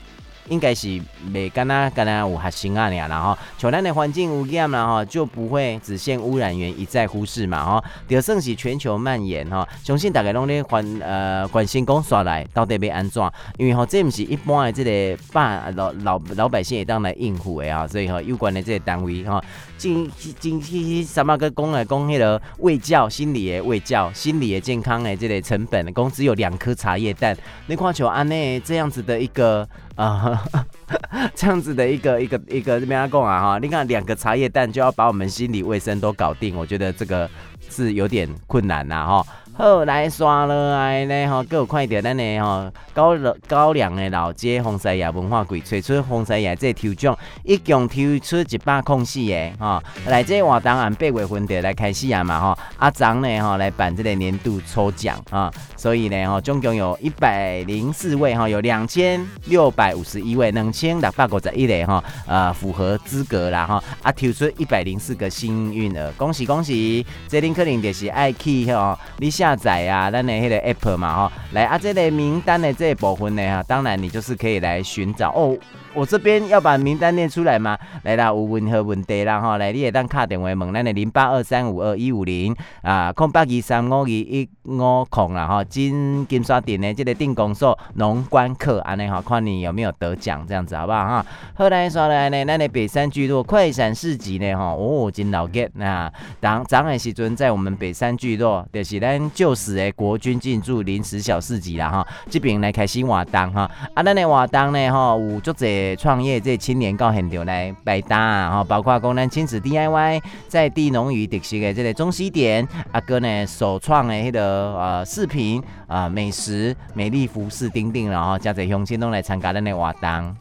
[0.52, 7.84] 应该是没跟他跟他有核心啊，然后像咱的环境污染嘛哈，就不会只限污染源一再忽视嘛哈。
[8.06, 13.24] 第二，甚是全球蔓延哈，相信大家拢咧关呃关心讲刷来到底要安怎？
[13.58, 19.41] 因为哈这不是一般的这个百老老老百姓也当来应付的啊，所以哈有关的这个单位哈。
[19.78, 20.08] 进
[20.39, 27.36] 进去什么个讲来讲迄个卫教心理的卫教心理的健康的这个成本，讲只有两颗茶叶蛋，
[27.66, 29.68] 你看像安内这样子的一个
[30.02, 30.43] 啊、
[31.36, 33.60] 这样子的一个一个一个这边阿公啊哈？
[33.60, 37.30] 你看两个茶叶蛋就要把我们心理卫生都搞定，我觉得这个
[37.70, 39.26] 是有点困难呐哈。
[39.62, 43.16] 好，来刷了来呢哈，各有快点咱呢哈，高
[43.47, 69.30] 高粱的老街红山野文化季推出红山野这抽奖，一共抽出一百空四个哈，来这活动按八月份就来开始啊嘛哈，阿张呢哈来办这个年度抽奖啊，所以呢哈，总共有一百零四位哈，有两千六百五十一位，两千六百五十一个哈，呃符合资格啦哈，啊抽出一百零四个幸运儿，恭喜恭喜，这恁可能就是爱去哈，你。
[69.32, 75.58] 下下载啊，咱的迄个 app 嘛哈，来啊，这类名单的这部分呢哈，当然你就是可以来寻找哦。
[75.94, 77.78] 我这边要把名单念出来吗？
[78.04, 91.26] 来啦，有任何问题啦哈，来你也当卡电话问咱的零八二三五二一五零啊，空八二三五二一五空啦哈，金金刷点的这个定工所农关客安尼哈，看你有没有得奖这样子好不好哈？
[91.56, 105.80] 后来刷来呢，咱的北山聚落快闪市集呢哈，哦真老吉啊，当早的时阵在我们北山聚落，就是咱旧时的国军进驻临时小市集啦哈，这边来开始活动哈，啊咱的活动呢哈，有足侪。
[105.95, 114.41] 创业这青年到现场来摆搭啊，包括讲咱亲子 DIY 在地农渔特色的这个中西点，阿哥呢首创的迄个
[114.77, 120.36] 呃视频啊美食美丽服饰等等，然后加在乡亲拢来参加咱的活动。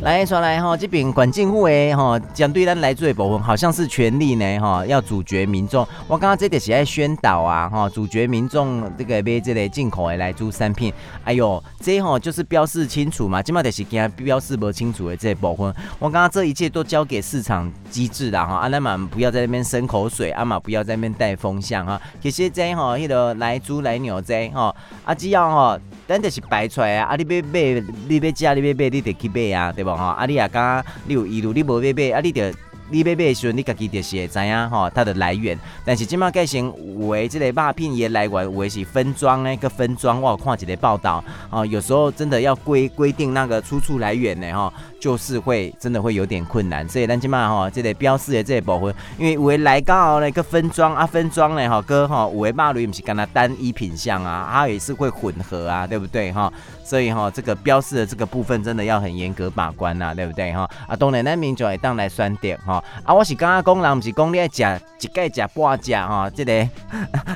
[0.00, 5.86] 来说来哈，这边管政府的哈，针对咱来做的部分，好像是权利呢哈，要阻绝民众。
[6.06, 10.92] 我刚刚这点是在宣导啊哈，阻绝民众这个买这类进口的来猪产品。
[11.24, 15.74] 哎呦，这哈就是标示清楚嘛，今嘛就是惊标示不清楚的这部分。
[15.98, 22.00] 我刚刚这一切都交给市场机制了哈，阿拉嘛不要在那边生口水，阿嘛不要在那边带风向哈。
[22.22, 24.74] 其实这哈，迄个来猪来牛这哈，
[25.04, 25.78] 啊只要哈，
[26.08, 29.90] 咱就是摆出来啊，啊你要买，你要加，你要买，你得去买啊，对不？
[29.90, 32.50] 吼，啊，你也讲你有疑虑，你无买买，啊，你得
[32.90, 35.58] 你买买的时阵，你家己就是会知影吼，它的来源。
[35.84, 44.72] 但是即马改成有的这个肉品也来源，有的是分装呢个分装，我有看一个报道，哦，有时候真的要规规定那个出处来源呢，哈。
[45.00, 56.52] 就是会真的会有点困难，所以咱今嘛吼，这个标示的这个部分，因为有的来刚好那个分装啊，分装呢哈，哥哈，有的肉类不是跟它单一品项啊，它也是会混合啊，对不对哈？
[56.84, 60.68] 所以哈，这个标示的这个部分真的要很严格把关呐，对不对哈？
[60.88, 66.68] 啊，当然咱民众会当来选点哈，啊，我是刚刚讲人不是讲你爱食一盖食半只哈，这个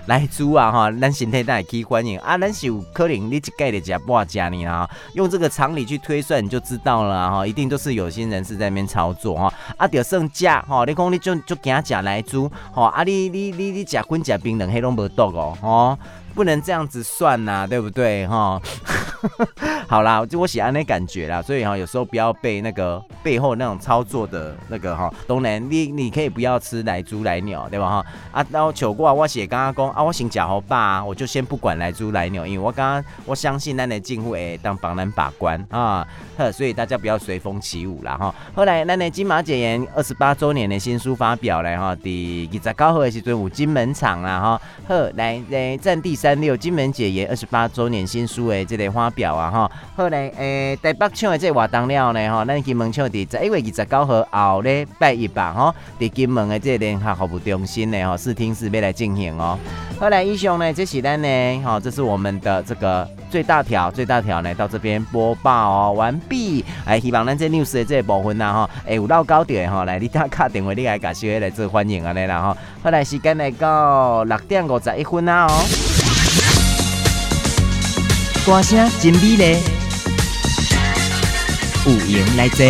[0.06, 7.46] 来猪啊哈，咱身体当然可以欢迎啊，咱是有可能你一盖的食半只呢啊，用这个常理去推算你就知道了哈。
[7.52, 15.98] 一定都是有心人士在那边操作哈，啊，就算假哈，你讲你就就惊假来猪哈，啊，你你你你假荤假冰冷黑拢无毒哦，哦，
[16.34, 18.60] 不能这样子算呐、对不对哈？
[19.86, 28.06] 好啦，就我喜欢那感觉啦，所以哈，有时候不要被那个背后那种操作的那个哈，当然你你可以不要吃来猪来鸟，对吧哈？
[28.32, 36.06] 啊，然后求过我写刚刚讲啊，我姓贾好爸，我就先不管来猪来鸟，因为我刚刚我相信咱的政府诶当帮咱把关啊，
[36.36, 38.34] 呵，所以大家不要随风起舞啦哈。
[38.54, 49.70] 后来咱的金马姐言二十八周年的新书发表了哈，第二十九号的时阵有金门场啦哈，呵，来来占地三六金门奖言二十八周年新书诶，这类发表啊哈。
[49.96, 59.58] 好嘞，诶，台北场的这活动了呢，吼，咱金门场伫十一月二十九号后礼拜一吧，吼，伫金门的这联合服务中心呢，吼，试听室要来进行哦。
[59.98, 66.64] 后来以上呢，这是咱呢，吼，这是我们的这个最大条，最大条呢，到这边播报哦完毕。
[66.84, 72.56] 哎，希望咱这 news 的这部分呐，吼，哎，有老高点吼，来你打卡电话，你来感谢来做欢迎啊，来啦，吼。
[72.84, 75.91] 后来时间来到六点五十一分啊，哦。
[78.44, 79.56] 歌声真美丽。
[81.86, 82.64] 有闲来坐。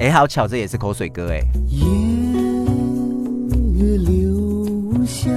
[0.00, 1.40] 哎，好巧，这也是口水歌哎。
[1.68, 1.84] 夜
[3.98, 5.28] 留下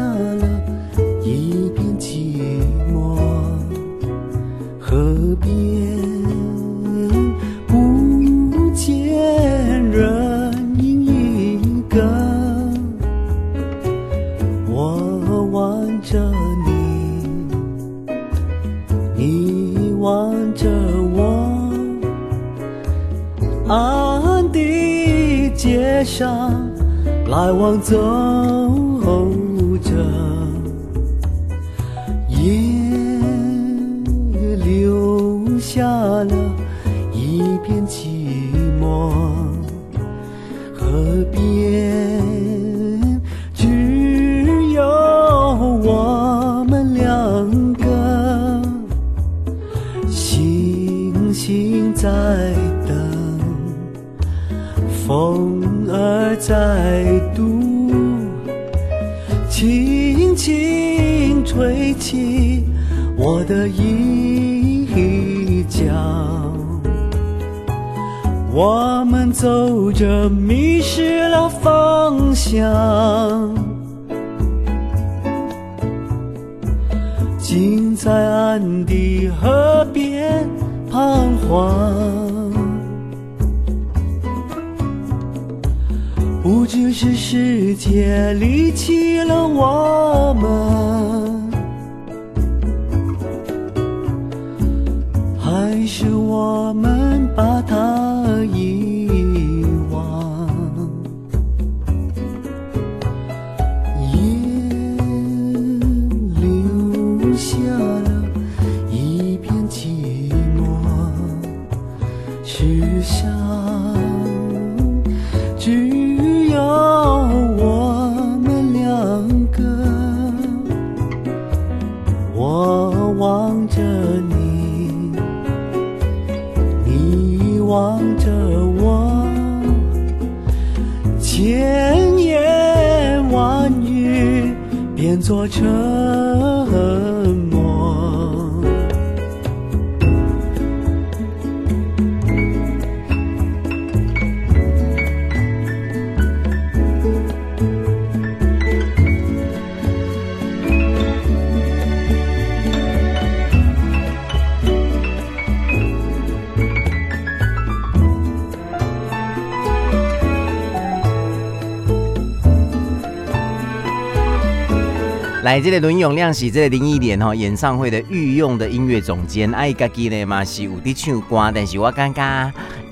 [165.62, 172.22] 这个伦永亮是这个林忆莲吼演唱会的御用的音乐总监，爱家己呢嘛是有在唱歌，但是我感觉，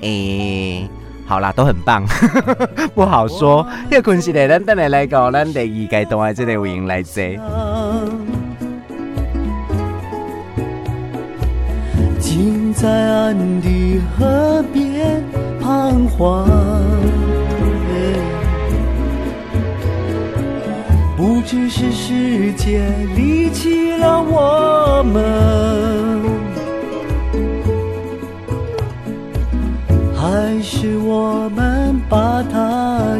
[0.02, 0.90] 诶、欸，
[1.26, 2.04] 好啦，都很棒，
[2.94, 3.66] 不好说。
[3.90, 7.22] 这个关系呢，咱等下来搞咱第二阶段的这个有闲来坐。
[12.20, 15.22] 竟在岸的河边
[15.60, 16.48] 彷徨，
[21.40, 22.86] 不知是世界
[23.16, 25.24] 离弃了我们，
[30.14, 33.16] 还是我们把它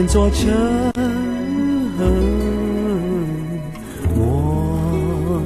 [0.00, 0.48] 变作沉
[4.14, 5.42] 默。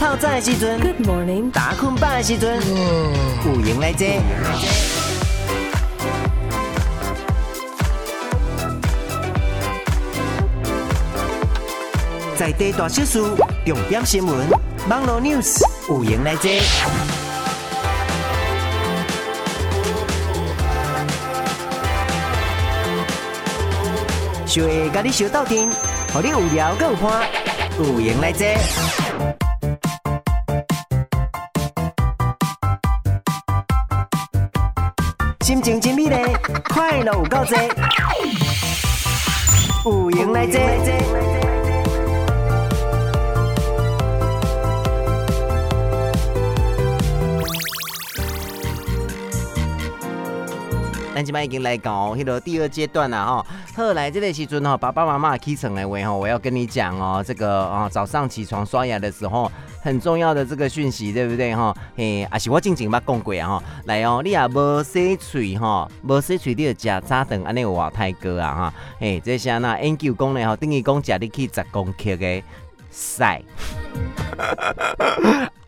[0.00, 2.58] 透早的时阵 Good morning，打困饱的时阵，
[3.44, 4.06] 有闲来坐。
[12.38, 13.20] 在地大小事，
[13.66, 14.48] 重点新闻，
[14.88, 16.50] 网络 news，有闲来坐。
[24.54, 25.68] 就会甲你小斗阵，
[26.12, 27.28] 互你有聊更有伴，
[27.76, 28.46] 有闲来坐。
[35.40, 36.14] 心情真美丽，
[36.72, 37.56] 快乐有够多，
[39.84, 40.60] 有闲来坐。
[51.12, 59.50] 咱即摆已经来到迄个第二阶段了哈，特来这个时阵哈，爸爸妈妈起床的话哈，我要跟你讲哦，这个啊早上起床刷牙的时候
[59.82, 61.76] 很重要的这个讯息，对不对哈？
[61.96, 72.42] 嘿，啊是我静静捌讲过啊哈，来哦，你也无洗嘴哈，无洗嘴你就食早顿安尼有活太高啊哈，嘿，这些那研究讲呢哈，等于讲食你去十公克的
[72.92, 73.24] 屎。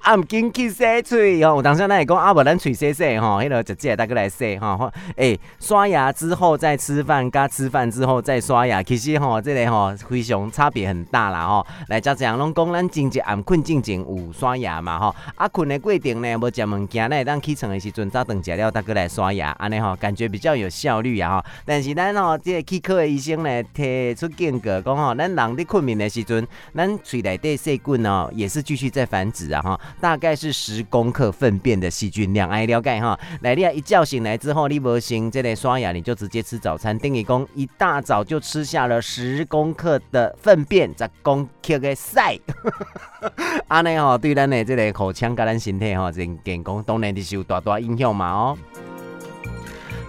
[0.06, 4.88] 啊，唔紧去洗嘴吼，有当时咱会讲啊，无咱嘴洗洗吼，迄个直接大家来洗吼。
[5.16, 11.66] 诶、刷牙之后再吃饭，加吃饭之后再刷牙，其实吼，这个吼非常差别很大啦吼。
[11.88, 15.16] 来，就这样拢讲咱真正暗困之前有刷牙嘛吼。
[15.34, 21.44] 啊，困的过程呢，无食物件呢，当起床的时阵早顿食了，大家来刷牙，安尼吼感觉比较有效率啊吼。
[21.64, 26.46] 但是咱吼这个齿科的医生呢，提出警告讲吼，咱人伫困眠的时阵，
[26.76, 29.80] 咱嘴内底细菌哦，也是继续在繁殖啊哈。
[30.00, 33.18] 大概是十公克粪便的细菌量，哎，了解哈。
[33.40, 36.98] 来，你啊一觉醒来之后，你不行这里刷牙，你就直接吃早餐。
[36.98, 42.18] 丁义公一大早就吃下了十公克的粪便，十公克的屎。
[43.68, 48.58] 安尼哦，对咱的这个口腔跟咱身体哈，真健康，当然是有大大影响嘛哦。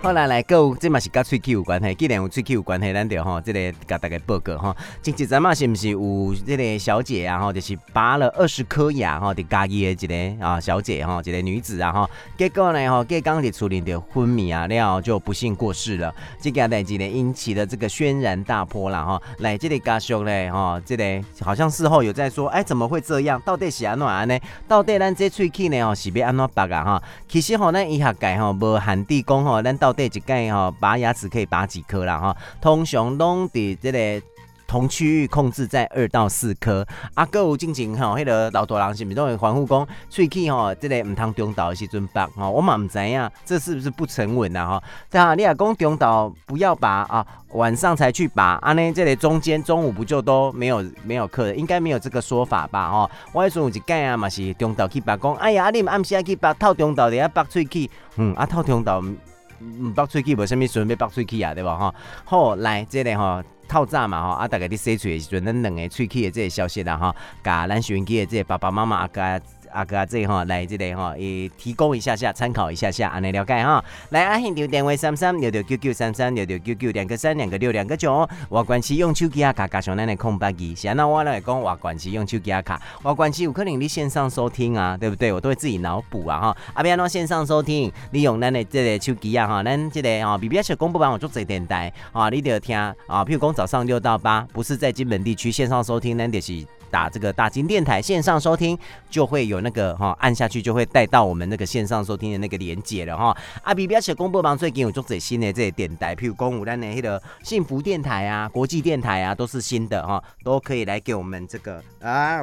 [0.07, 1.93] 后来来有这嘛是跟喙齿有关系。
[1.95, 4.73] 既然有喙齿有关系，咱就吼，这个给大家报告哈。
[5.03, 7.37] 前几阵嘛是不是有这个小姐啊？
[7.37, 12.09] 哈，就是拔了二十颗牙哈，的家己的一个啊小姐哈，一个女子啊哈。
[12.37, 16.15] 结果呢哈，刚刚的处理的昏迷啊，然后就不幸过世了。
[16.39, 19.21] 这个代志呢引起了这个轩然大波啦哈。
[19.39, 23.41] 来这里家属呢哈，这里好像事后有在说，哎，怎么会这样？
[23.41, 24.39] 到底是安怎安呢？
[24.69, 27.03] 到底咱这喙齿呢哦是要安怎拔啊哈？
[27.27, 29.96] 其实吼，咱医学界吼无限制讲吼，咱到。
[29.97, 34.25] 对，一盖哈，拔牙齿可以拔几颗啦哈，通常拢伫这个
[34.67, 36.85] 同区域控制在二到四颗。
[37.15, 44.83] 啊，阁有进前吼，迄个老大人是毋是都会防护讲，喙齿吼，这个毋通中岛的时阵拔吼，我嘛毋知影，这是不是不成文呐哈？
[45.09, 51.51] 对啊，你若讲中岛不要拔啊，晚上才去拔，安尼这个中间中午不就都没有没有课？
[51.55, 52.91] 应该没有这个说法吧？
[52.91, 59.15] 吼，我迄阵有一盖啊嘛是中岛去拔，讲哎呀，你暗时去拔，透中岛的要拔喙齿，嗯，啊透中昼。
[59.59, 61.93] 嗯，拔喙齿无啥物准备拔喙齿啊，对无吼，
[62.25, 69.39] 好，来这里吼，透早嘛吼，啊，大概你洗喙的时阵，咱两个喙齿的这个消息啦哈，甲咱收音机的这个爸爸妈妈啊甲。
[69.77, 73.83] 阿哥阿姐哈，来这里哈，也提供一下下参考一下下，安尼了解哈。
[74.09, 78.27] 来阿兄留电话三三六六九九三三六六九九两个三两个六两个九。
[78.49, 85.31] 我关系用手机啊卡加上咱的空白机，现在我来讲我关系用手机啊卡，我关系有可能你线上收听啊，对不对？
[85.31, 86.57] 我都会自己脑补啊哈。
[86.73, 96.65] 阿边喏线上收听，你用咱的这个手机啊哈，咱这个啊 B B S 公布版我做这电台啊，你得听啊，譬如讲早上六到八，不是在金门地区线上收听，咱就是。
[96.89, 98.77] 打这个大金电台线上收听，
[99.09, 103.35] 就会有那个哈，按下去就会带到我们那个线上收听的那个连接了哈。
[103.63, 112.41] 啊，B B S 公布榜最近有做最新的这些电台，譬如公五单的那个幸福电台啊、国际电台啊，都是新的哈，都可以来给我们这个啊。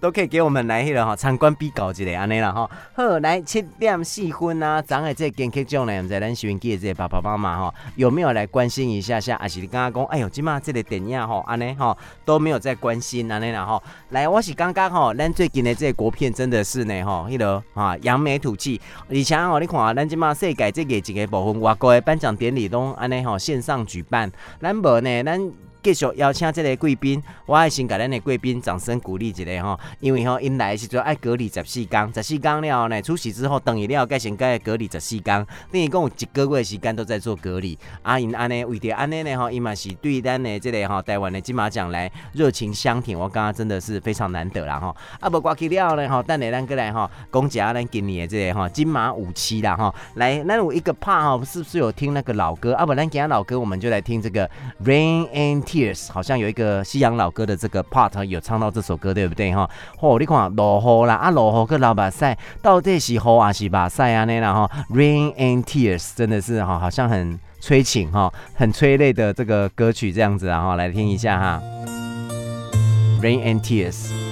[0.00, 2.70] 都可以给我们来迄个哈参观比稿一下安尼啦哈。
[2.94, 9.36] 好，来七点四分啊，咱的这个健康呢，我们在咱收音机的这个爸爸妈妈哈，有没有来关心一下下？
[9.38, 13.82] 还是你刚刚讲，哎呦，今嘛这个电影哈，安尼哈都没有在关心安尼啦哈。
[14.10, 18.80] 来，我是刚刚哈，咱最近的这个国片真的是呢哈，迄个啊扬眉吐气。
[19.08, 24.30] 以前哦，你看啊咱今嘛世界这个几个部分，外国的颁奖典礼都安尼哈线上举办，
[24.60, 25.52] 咱无呢咱。
[25.84, 37.78] 继续邀请这个贵宾，我爱先给咱的贵宾掌声鼓励一下哈，因为哈，因来是主要爱隔离十四天，十四天了呢，出席之后等于了，该先该隔离十四天，等于共有一个月时间都在做隔离。
[38.02, 44.96] 啊，因安呢为着安尼呢哈，伊嘛是对咱的这个哈台湾的金马奖来热情相挺，我刚刚真的是非常难得啦哈。
[45.20, 52.72] 啊，不挂去了呢哈，等下咱过来哈，讲一下咱今年的这个哈金马五期啦哈，来，那有一个 part 哈，是不是有听那个老歌？
[52.72, 54.50] 啊不，咱讲老歌，我们就来听这个
[54.82, 55.73] Rain and。
[55.74, 59.68] Tears 好像有一个西洋老歌的这个 part 有唱到这首歌，对不对哈？
[59.98, 64.24] 哦，你看落雨啦，啊落雨个老把赛到底是雨还是把赛啊？
[64.24, 71.62] 那啦哈，Rain and Tears 真的是哈，好像很催情哈，很催泪的这个歌曲这样子啊哈，来听一下哈
[73.20, 74.23] ，Rain and Tears。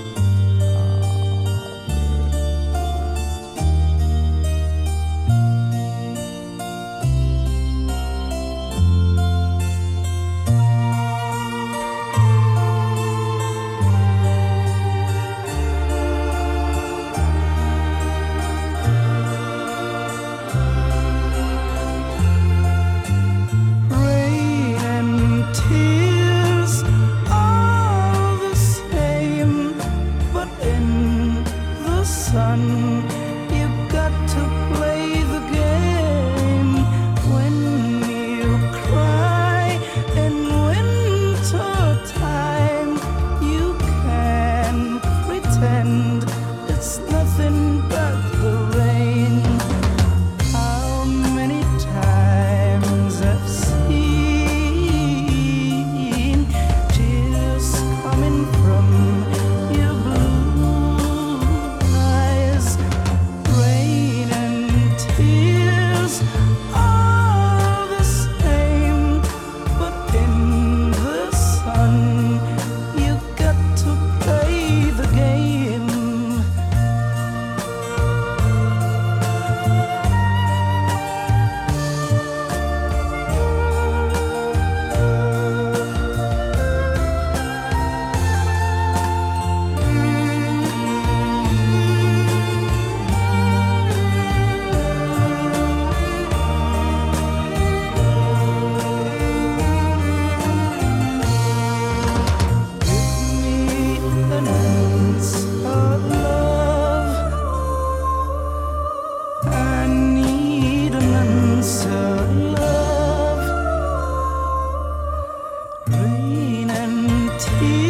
[117.44, 117.81] Tears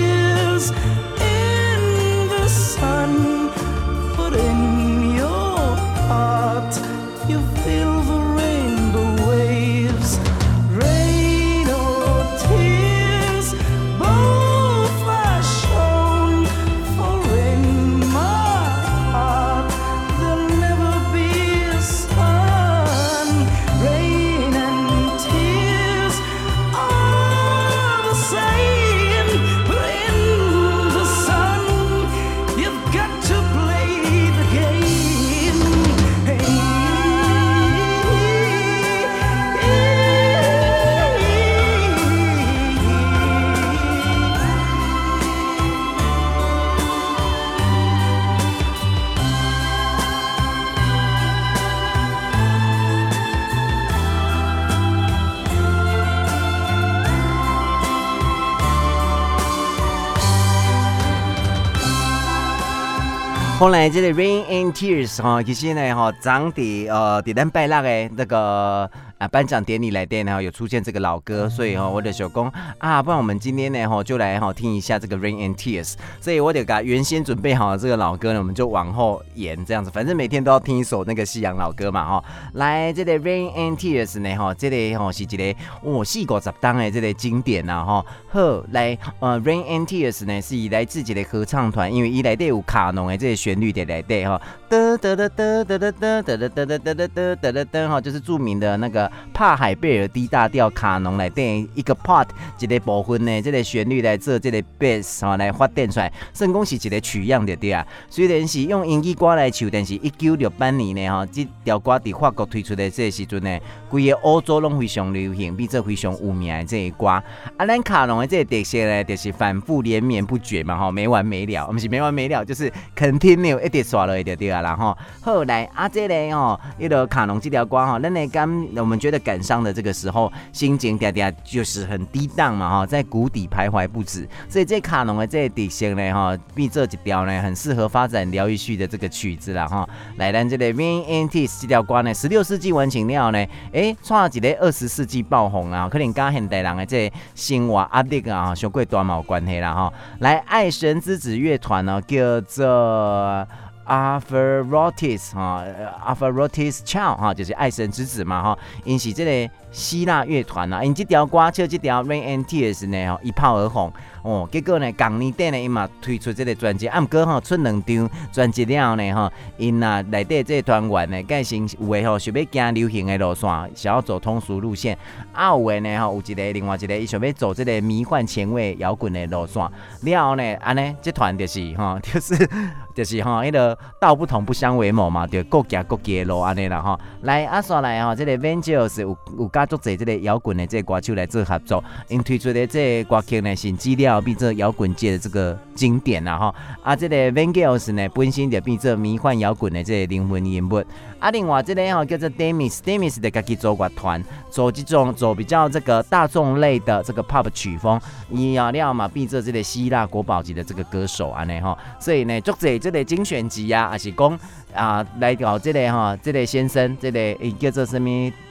[63.63, 68.91] 后来这个 Rain and Tears 哈，其实呢哈，长的呃，在咱拜六的那个
[69.23, 82.25] 啊颁奖典礼来电呢，有出现这个老歌，所以哈，我的小公啊，不然我们今天呢哈，就来哈听一下这个 Rain and Tears，所以我得把原先准备好的这个老歌呢，我们就往后延这样子，反正每天都要听一首那个西洋老歌嘛哈。
[82.55, 88.05] 来，这个 Rain and Tears 呢哈，这个哈是一个哦四五十当的这个经典呐哈。
[88.29, 102.27] 好，来呃 Rain and Tears 呢是以来自己的合唱团，因为伊来底有卡农的这些旋律的来对哈，哒哒哒哒哒哒哒哒哒哒哒哒哒哒哒哒哈，就是著名的那个帕海贝尔 D 大调卡农来电一个 part
[102.59, 107.87] 一个部分呢，这个旋律来做这个 bass 哈来发展出来，算讲是一个取样的对啊。
[108.09, 113.59] 虽然是用英语歌来唱，但是一九六八年呢哈，这条歌在法国推出的这个时阵呢，
[113.93, 117.07] 规个欧洲拢非常流行，并且非常有名的这个歌。
[117.09, 117.23] 啊，
[117.59, 139.89] 咱卡农的这个特色呢，就是反复连绵不绝嘛哈，没完没了，不是没完没了，就是 continue 一直刷落去就对啊，然后后来啊，这个哦，一个卡农这条歌哈，咱来感，我们觉得感伤的这个时候，心情嗲嗲就是很低档嘛哈，在谷底徘徊不止，所以这卡农的这个特色呢哈，比这一条呢很适合发展疗愈系的这个曲子啦哈。
[140.17, 149.93] 来，咱这个 Rain and Tears 这条歌呢，十六世纪完成了呢，诶，创一个二十世纪爆红啊，可能跟现代人的这个生活压力啊，相过大毛关系啦哈。
[150.19, 153.47] 来，爱神之子乐团呢，叫做。
[153.85, 155.65] Avarotis 哈
[156.07, 163.93] ，Avarotis Child 哈，就是爱神之子嘛哈，因是这个希腊乐团啊，因这条歌唱这条 Rain and Tears 呢，吼一炮而红
[164.23, 164.49] 哦。
[164.53, 174.95] 结果呢，同年底呢，伊嘛推出这个专辑，啊，毋过吼出两张专辑了呢，吼，因呐内底这个团员呢，改成有诶吼想要行流行的路线，想要走通俗路线；
[175.33, 179.63] 啊有诶呢，吼有一个另外一个伊想要走这个迷幻前卫摇滚的路线。
[179.63, 182.49] 了后呢，安尼这团就是吼， 就是
[182.95, 186.99] 就是吼，迄个道不同不相为谋嘛，就各行各的路安尼啦吼。
[187.23, 196.53] 来啊，刷来吼，这个 Vangelis 有有加足侪这个摇滚的这个歌手来做合作，因推出的这个歌曲呢，是资料变做摇滚界的这个经典啦吼。
[196.83, 200.85] 啊，这个 Vangelis 呢，本身就变做迷幻摇滚的这个灵魂人物。
[201.23, 204.21] 啊，另外这个吼叫做 Demis，Demis 的家己做乐团，
[204.51, 211.79] 做这种做比较这个大众类的这个 pop 曲风，伊啊了嘛变做这个希腊国宝级的这个歌手安尼吼。
[212.01, 214.37] 所以呢，足侪这个精选集啊，还是讲。
[214.75, 218.09] 啊，来搞这个哈，这个先生，这个叫做什么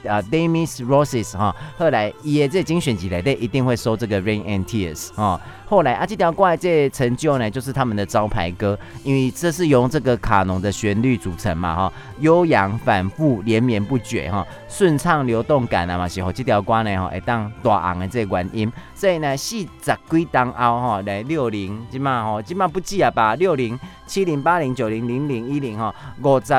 [0.08, 5.40] 啊？Demis Rossis 哈，后来伊的这精选集来的一定会收这个 Rain and Tears 哈。
[5.72, 19.66] 后来啊，这条歌这成就呢，就是他们的招牌歌，因为这是由这个卡农的旋律组成嘛哈，悠扬反复连绵不绝哈，顺畅流动感啊嘛，是和这条歌呢哈，会当大昂的这个原因，所以呢，四十
[20.10, 23.80] 几档后哈，来六零，起码哈，起码不记啊吧，六零。
[24.04, 26.54] 七零八零九零零零一零哈，五十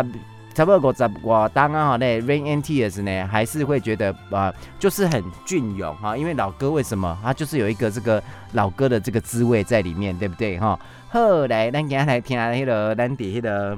[0.54, 10.80] 差不多五十我当刚好嘞 Rain and Tears 呢，还是会觉得啊、呃，就是很隽永哈，因为老歌为什么它就是有一个这个老歌的这个滋味在里面，对不对哈？
[11.10, 13.78] 后来咱今天来听那个咱底下的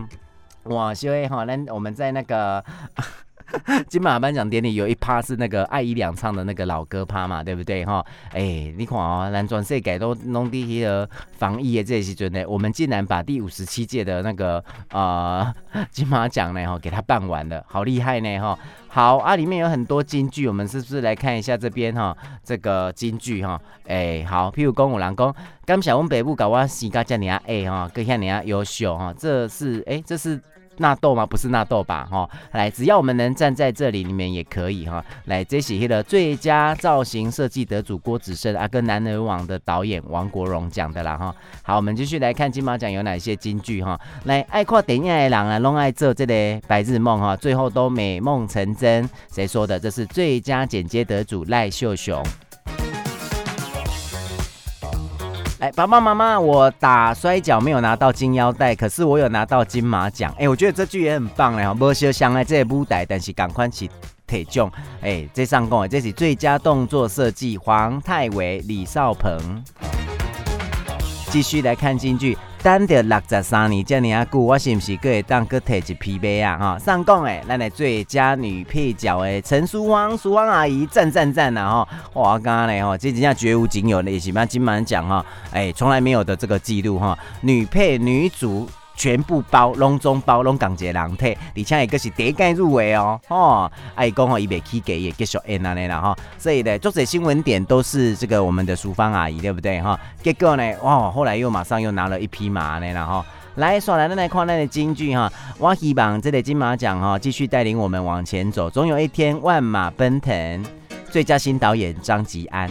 [0.64, 2.64] 哇，所以哈，咱我们在那个。
[3.88, 8.06] 金马颁奖典礼有一趴是那个艾怡良唱的那个老歌趴嘛，对不对哈？
[8.32, 15.54] 哎、你看哦，咱全世界都弄的迄个防疫的这些准呢，我们竟然把第五十七届的那个呃
[15.92, 18.58] 金马奖呢哈给他办完了，好厉害呢哈！
[18.88, 22.16] 好啊，里面有很多金句，我们是不是来看一下这边哈？
[22.44, 25.36] 这个金句哈，哎、好，譬如讲有人讲，
[25.66, 30.42] 感谢阮爸母教我生甲遮尔啊，哎哈，阁遐尔啊优秀哈，这是哎、这是。
[30.78, 31.26] 纳豆吗？
[31.26, 32.08] 不是纳豆吧？
[32.10, 35.04] 哈，来，只要我们能站在这里，你们也可以哈。
[35.26, 41.36] 来，这是那个最佳造型设计得主郭子胜啊，跟男儿网的导演王国荣讲的啦哈。
[41.64, 44.00] 好，我们继续来看金马奖有哪些金句哈。
[44.26, 49.10] 来，爱看电影的人啊，拢爱做这个白日梦哈，最后都美梦成真。
[49.32, 49.80] 谁说的？
[49.80, 52.24] 这是最佳剪接得主赖秀雄。
[55.66, 60.32] 哎，爸爸妈妈，我打摔跤没有拿到金腰带，可是我有拿到金马奖。
[60.38, 61.74] 哎，我觉得这句也很棒嘞哈。
[61.74, 63.90] 没想上来这个舞台，但是赶快去
[64.28, 64.72] 体重。
[65.02, 69.64] 哎，这上讲这是最佳动作设计，黄泰伟、李少鹏。
[71.30, 72.38] 继续来看金句。
[72.64, 76.58] 等到六十三年这么啊久，我是不是可以当个提一匹马啊？
[76.58, 81.88] 哈，上讲诶，咱的最佳女配角诶，陈淑芳，淑芳阿姨赞赞赞呐哈！
[82.14, 88.68] 哇，刚刚嘞哈，这真正绝无仅有的，也是嘛金马奖哈，哎，从来没有的这个记录哈，女配女主。
[88.96, 100.00] 全部包，拢总包，拢共一个人体，而且一个是第一届入围哦，吼，阿姨讲吼，伊袂起价，也继续演安尼啦，吼，所以呢，作者新闻点都是这个我们的淑芳阿姨，对不对，哈？
[100.24, 103.24] 结果呢，哇，后来又马上又拿了一匹马呢，然后
[103.56, 110.66] 来，说来，咱来看咱的京剧哈，我希望这个金马奖哈，继续带领我们往前走，总有一天万马奔腾。
[111.10, 112.70] 最佳新导演张吉安。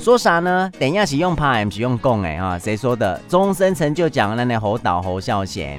[0.00, 0.70] 说啥呢？
[0.78, 2.58] 等一下是用拍，不是用供哎哈？
[2.58, 3.20] 谁说的？
[3.28, 5.78] 终身成就奖那那侯导侯孝贤。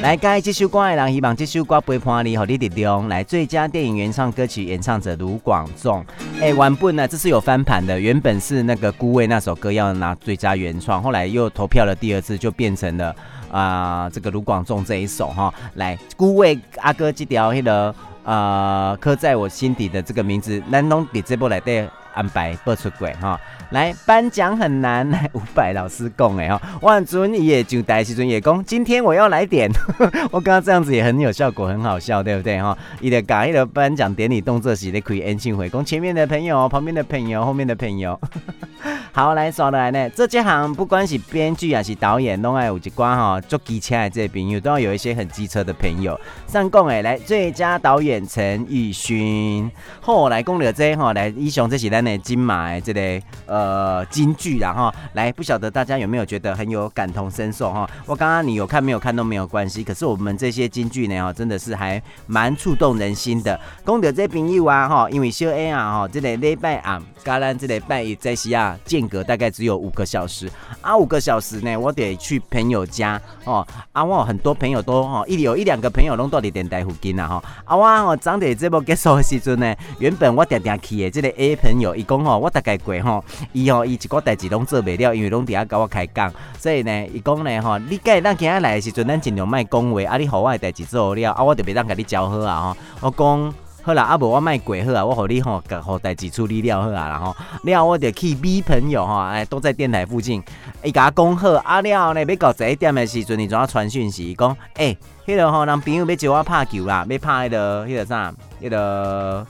[0.00, 3.06] 来，该这首歌的人希望这首歌陪伴你，和你力量。
[3.08, 6.04] 来，最佳电影原创歌曲演唱者卢广仲。
[6.40, 13.14] 哎，原本呢，这是有翻盘的，原本是那个孤味那首歌要拿最佳原创，后来又投票了第二次，就变成了
[13.50, 15.52] 啊、呃、这个卢广仲这一首哈。
[15.74, 21.86] 来，孤味阿哥这条那个呃刻在我心底的这个名字，咱拢伫这波来对。
[22.14, 23.40] 安排不出轨哈，
[23.72, 29.70] 来颁奖很难，来 五百老师讲哎哈，万尊也就带时尊也讲，今天我要来点，
[30.30, 32.76] 我刚刚这样子也很有效果，很好笑，对不对哈？
[33.00, 38.18] 伊的改一个颁奖典礼动作是咧开演唱会，讲前面的朋友、旁边的朋友、后面的朋友。
[39.12, 46.18] 好，来说来呢，这几行不管是编剧还是导演，拢爱有一关哈，做机车的这朋友都要有一些很机车的朋友。
[46.46, 49.70] 上讲哎，来最佳导演陈玉勋，
[50.00, 54.94] 后来讲了这哈，来以上这是咱的金马的这个呃呃金句啦哈。
[55.14, 57.88] 来，不晓得大家有没有觉得很有感同身受哈？
[58.06, 63.58] 我刚刚你有看没有看都没有关系，可是我们这些金句呢哈，真的是还蛮触动人心的。
[63.86, 70.50] 讲到这朋友啊哈，因为小 A 啊哈，这个礼拜啊，加咱这个拜一在西亚间隔大概只有五个小时
[70.80, 73.66] 啊，五个小时呢，我得去朋友家哦。
[73.92, 77.44] 啊，我很多朋友都哈，一有一两个朋友拢到底点台附近啊哈。
[77.64, 93.08] 啊，我哦，长得这部结束的时阵呢，原本我定定去的这个 A 朋友，伊讲吼，我大概过吼，伊吼伊一个代志拢做袂了，因为拢伫遐甲我开讲，所以呢，伊讲呢吼，你该咱今仔来的时阵，咱尽量卖讲话，啊，你互我的代志做了，啊，我就袂当甲你交好啊吼。
[93.08, 93.54] 我讲。
[93.84, 97.34] 好啦，啊无我卖过好啊，我互你吼，甲好代志处理了好啊，然后
[97.64, 100.40] 了我就去 B 朋友吼，哎，都在电台附近，
[100.84, 104.96] 伊甲我讲好，啊了呢，要到十一点的时阵，你怎啊传讯息讲，哎，
[105.26, 108.32] 迄个吼，人朋友要叫我拍球啦，要拍迄个迄个啥，
[108.62, 109.44] 迄个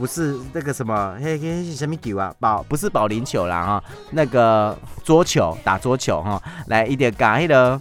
[0.00, 2.34] 不是那个什么，嘿嘿是什么球啊？
[2.40, 4.74] 保不是保龄球啦哈，那个
[5.04, 7.78] 桌球打桌球哈，来一点加迄个。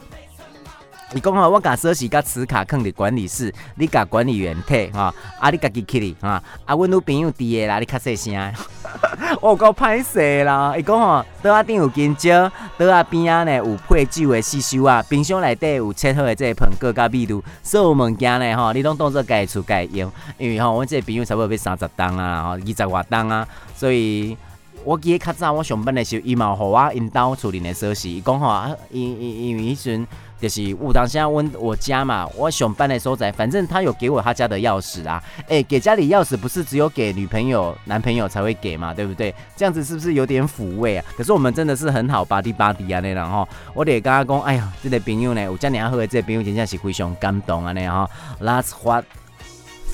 [1.15, 8.53] 伊讲吼，我甲锁匙甲磁卡放伫管理室，你甲管理员摕哈，啊你家己去哩哈，啊阮女朋友伫个啦，你较细声，
[9.41, 10.75] 我够歹势啦。
[10.77, 24.37] 伊讲吼，桌仔顶有金蕉，桌仔边仔呢有配酒诶四收啊，冰箱内底有切好诶，即个苹果甲蜜露，所有物件呢吼，你拢当做家己厝家己用，因为吼，阮即个朋友差不多要三十档啊，吼二十外档啊，所以
[24.83, 30.07] 我记得较早我上班的时候，伊嘛互我因兜厝里的锁匙，伊讲吼，因因因为迄阵。
[30.39, 35.21] 就是我当下问我家嘛，我想搬的时候在，反正他有给我他家的钥匙啊。
[35.41, 39.33] 哎、欸，给家里钥匙不是只有给女朋友、男朋友才会给嘛，对不对？
[39.55, 41.05] 这样子是不是有点抚慰啊？
[41.17, 43.47] 可是我们真的是很好，巴蒂巴蒂啊那样哈。
[43.73, 48.09] 我得跟他讲，哎呀，这个朋友呢，我家年好的这个朋友真的是非常感动啊那样哈。
[48.39, 49.03] That's what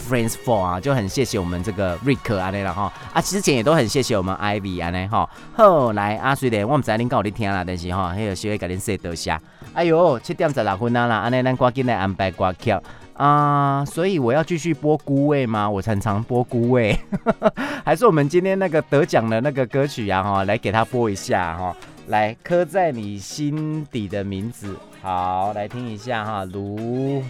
[0.07, 2.93] friends for 啊，就很谢谢我们这个瑞克啊那样哈。
[3.11, 5.27] 啊，之前也都很谢谢我们 Ivy 啊那哈。
[5.55, 9.35] 后来啊，虽然我们知道您讲你听啦，但是哈，还有稍微给您说多谢。
[9.75, 12.73] 哎呦，七点十六分啊啦，安尼咱赶紧来安排歌曲
[13.13, 13.83] 啊！
[13.85, 15.69] 所以我要继续播孤味吗？
[15.69, 16.97] 我常常播孤味，
[17.83, 20.23] 还是我们今天那个得奖的那个歌曲呀？
[20.23, 21.75] 哈，来给他播一下哈，
[22.07, 24.73] 来刻在你心底的名字。
[25.01, 27.21] 好，来听一下哈，卢，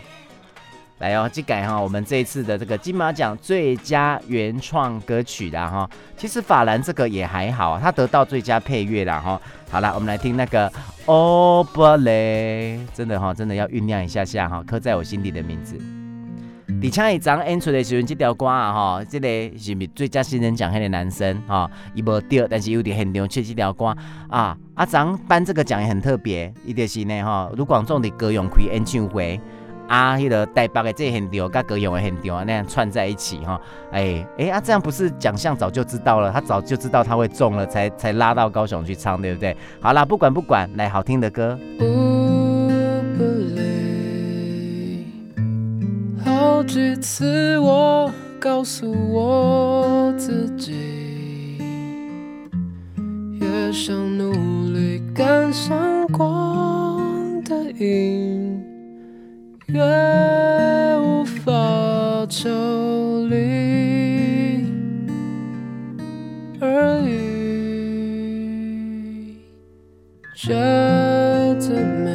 [1.06, 5.88] 来哦，这改哈，我们这一次的这个金马奖最佳原创歌曲啦哈。
[6.18, 9.40] 其实法兰这个也还好，他得到最佳配乐啦哈。
[9.70, 10.72] 好了，我们来听那个
[11.06, 15.78] 欧布雷，真的哈，真的要酝酿一下下哈，刻在我心底的名字。
[16.82, 19.28] 李强一张演出的时候，这条歌啊哈，这个
[19.60, 23.96] 是咪最佳新人奖那个男生哈，伊无得，但是有点很牛，唱这条歌
[24.28, 24.58] 啊。
[24.74, 29.40] 阿张颁这个奖也很特别，伊就是呢哈，卢广仲的高雄开演唱会。
[29.88, 33.62] 啊，迄个台北的这很丢，跟高雄的很丢，那样串在一起哈，
[33.92, 39.56] 哎哎啊，这样不是奖项早就知道了，他早就知道他会中了，才才拉到高雄去唱，对不对？
[39.80, 41.60] 好啦，不管不管，来好听的歌。
[46.24, 51.60] 好几次我告诉我自己，
[53.40, 54.32] 越想努
[54.74, 57.00] 力赶上光
[57.44, 58.65] 的影。
[59.68, 59.82] 越
[61.00, 61.52] 无法
[62.30, 64.64] 抽离
[66.62, 67.16] 而已，
[70.36, 72.12] 觉得美，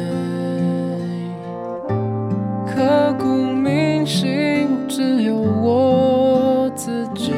[2.65, 7.33] 刻骨铭心，只有我自己，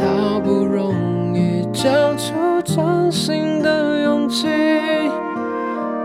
[0.00, 4.46] 好不容易交出真心的勇气，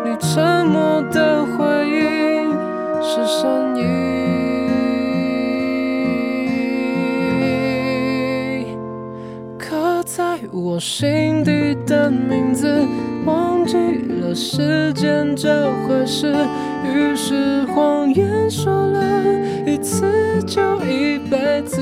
[0.04, 2.24] 你沉默的回应。
[3.06, 3.82] 是善意，
[9.60, 12.88] 刻在我心底的名字，
[13.26, 13.76] 忘记
[14.22, 16.34] 了时间这回事。
[16.86, 19.02] 于是谎言说了
[19.66, 21.82] 一次就一辈子，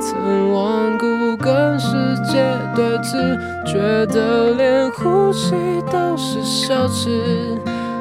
[0.00, 1.06] 曾顽固
[1.44, 1.92] 跟世
[2.24, 2.42] 界
[2.74, 5.54] 对峙，觉得连呼吸
[5.92, 7.20] 都是奢侈。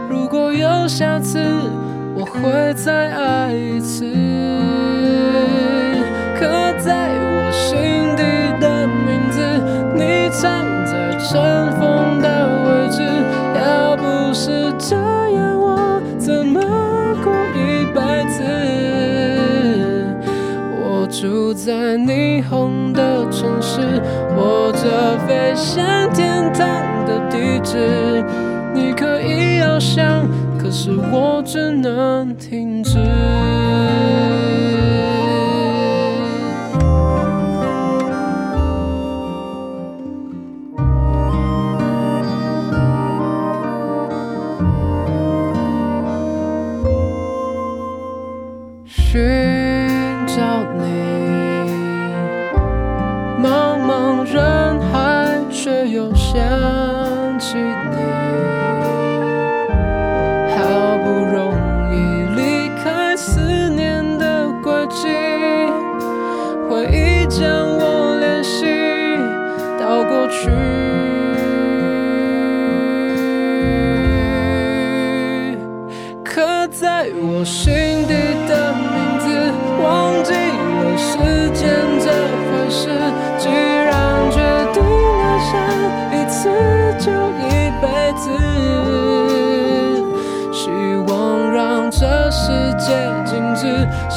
[0.10, 1.44] 如果有下次，
[2.16, 4.06] 我会再爱一次。
[6.40, 6.48] 刻
[6.80, 8.24] 在我心底
[8.62, 9.42] 的名字，
[9.94, 13.04] 你藏在尘封的位置。
[13.60, 14.96] 要不是这
[15.36, 16.62] 样，我怎么
[17.22, 18.42] 过一辈子？
[20.80, 22.83] 我住在霓虹
[23.44, 23.82] 城市，
[24.38, 26.66] 或者飞向天堂
[27.06, 28.24] 的地址。
[28.74, 30.26] 你可以翱翔，
[30.58, 32.82] 可是我只能停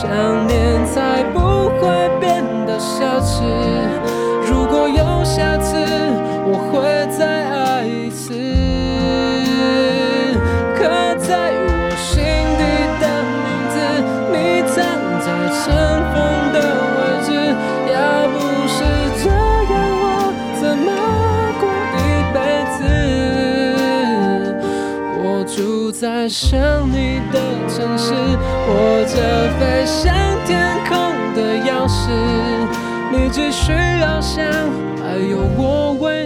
[0.09, 0.47] 止。
[0.47, 0.66] 想
[25.99, 26.59] 在想
[26.93, 28.13] 你的城市。
[28.13, 29.17] 握着
[29.59, 30.13] 飞向
[30.45, 30.95] 天空
[31.35, 32.11] 的钥匙，
[33.11, 34.45] 你继续翱翔，
[35.01, 36.26] 还有我为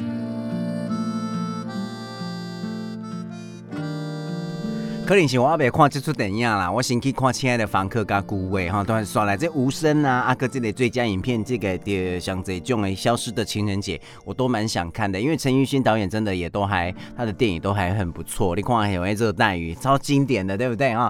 [5.11, 9.35] 可能是我未看这出电影啦，我先去看《亲爱的房客》加《孤味》哈，都还刷来。
[9.35, 20.91] 这无声啊，阿哥这里最佳影片，这个的像这种诶，消失的情人节，我都蛮想看的，因为陈玉勋导演真的也都还他的电影都还很不错，你看还有热带鱼，超经典的，对不对？
[20.91, 21.09] 啊？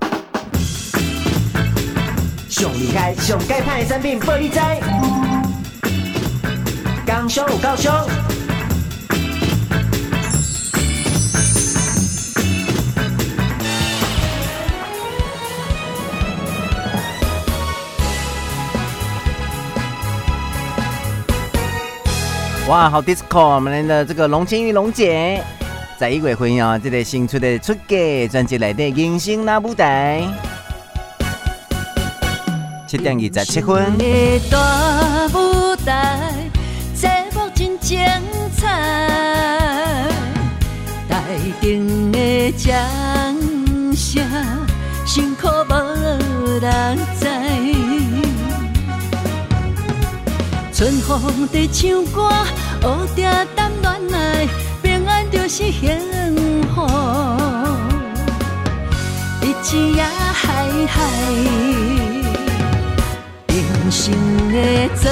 [2.50, 4.82] 上厉害、上盖派的产品，玻璃斋，
[7.06, 8.31] 刚上有够上。
[22.72, 23.56] 哇，好 disco！
[23.56, 25.44] 我们的这个龙青玉龙姐，
[25.98, 27.98] 在一月份啊，这个新出的出歌
[28.32, 30.24] 专辑里的《人生那舞台》，
[32.88, 33.98] 七点二十七分。
[33.98, 36.32] 的大舞台，
[36.96, 38.00] 节目真精
[38.56, 38.70] 彩，
[41.10, 41.24] 台
[41.60, 42.74] 顶的掌
[43.94, 44.24] 声，
[45.06, 45.74] 辛苦无
[46.62, 47.28] 人知。
[50.74, 52.32] 春风在唱歌，
[52.84, 54.48] 乌蝶谈恋爱，
[54.82, 56.00] 平安就是幸
[56.74, 56.82] 福。
[59.42, 60.98] 一起呀嗨嗨，
[63.48, 64.14] 人生
[64.52, 64.56] 的
[64.96, 65.10] 遭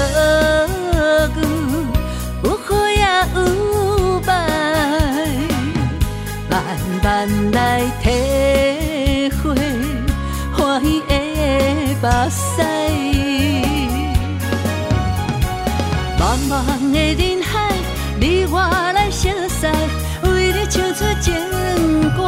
[1.36, 1.38] 遇
[2.42, 2.98] 有好也
[3.34, 3.38] 有
[4.22, 4.28] 歹，
[6.50, 6.52] 慢
[7.02, 7.06] 慢
[7.52, 7.58] 来
[8.02, 8.04] 体
[9.38, 9.54] 会
[10.52, 11.12] 欢喜的
[12.02, 12.36] 目屎。
[16.18, 16.52] 茫茫
[16.92, 17.39] 的人，
[18.52, 18.58] 我
[18.92, 19.66] 来相识，
[20.28, 21.34] 为你唱出情
[22.16, 22.26] 歌，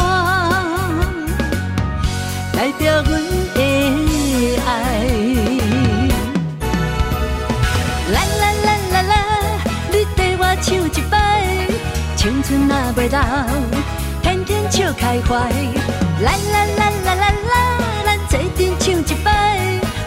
[2.52, 3.10] 代表阮
[3.54, 3.58] 的
[4.66, 4.70] 爱。
[8.12, 9.14] 啦啦啦啦啦，
[9.90, 11.12] 你跟我唱一摆，
[12.16, 13.18] 青春若袂老，
[14.22, 15.30] 天天笑开怀。
[16.22, 17.54] 啦啦啦啦啦啦，
[18.06, 19.28] 咱做阵唱一摆，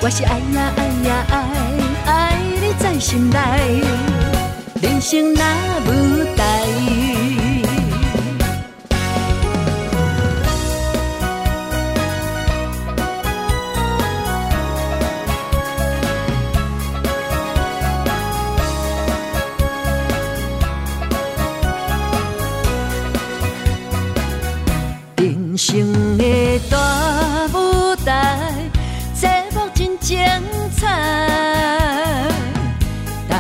[0.02, 1.34] 我是爱呀爱呀爱
[2.06, 2.12] 爱。
[2.78, 3.38] 在心内，
[4.86, 6.35] 人生那舞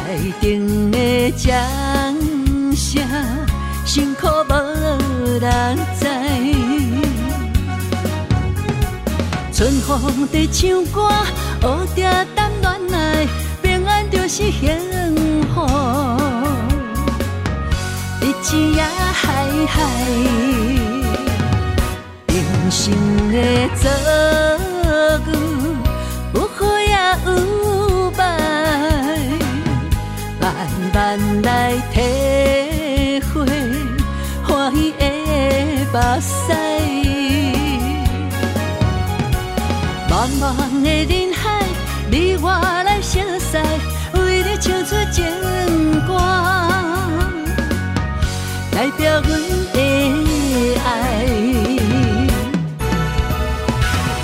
[0.05, 1.51] 台顶的掌
[2.75, 3.01] 声，
[3.87, 4.53] 辛苦无
[5.39, 6.05] 人知。
[9.51, 11.09] 春风在唱歌，
[11.63, 13.27] 乌蝶谈恋爱，
[13.63, 14.77] 平安就是幸
[15.55, 15.65] 福。
[18.21, 19.81] 一起呀嗨嗨，
[22.27, 22.35] 人
[22.69, 22.93] 生
[23.31, 23.35] 的
[23.73, 23.89] 遭
[25.31, 25.33] 遇
[26.35, 26.93] 有好也
[27.25, 27.54] 有
[31.17, 33.45] 慢慢来体会
[34.43, 35.05] 欢喜的
[35.93, 36.51] 目屎。
[40.09, 40.43] 茫茫
[40.83, 41.63] 的人海，
[42.11, 43.57] 你我来相识，
[44.13, 45.23] 为你唱出情
[46.05, 46.17] 歌，
[48.73, 49.39] 代表阮
[49.71, 49.79] 的
[50.83, 50.89] 爱。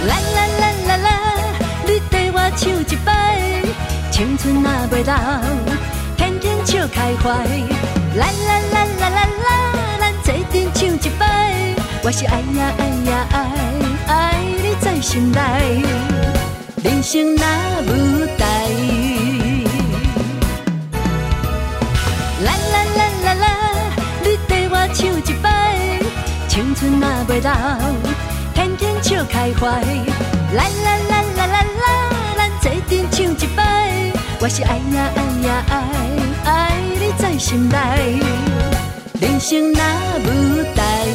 [0.08, 1.10] 啦啦啦啦啦，
[1.88, 3.10] 你跟我唱一摆，
[4.12, 5.61] 青春若袂老。
[6.72, 7.30] 笑开怀，
[8.16, 9.50] 啦啦啦啦啦啦，
[10.00, 11.26] 咱做阵唱一摆。
[12.02, 12.82] 我是爱呀爱
[13.12, 13.38] 呀爱，
[14.08, 15.84] 爱你在心内，
[16.82, 17.44] 人生那
[17.82, 18.72] 舞台。
[22.46, 23.46] 啦啦啦啦啦，
[24.24, 25.76] 你跟我唱一摆，
[26.48, 27.52] 青春若袂老，
[28.54, 29.68] 天天笑开怀。
[30.56, 31.86] 啦啦啦啦啦啦，
[32.38, 33.60] 咱做阵唱一摆。
[34.40, 36.31] 我是爱呀爱呀爱。
[37.18, 38.20] 在心内，
[39.20, 41.08] 人生那舞台。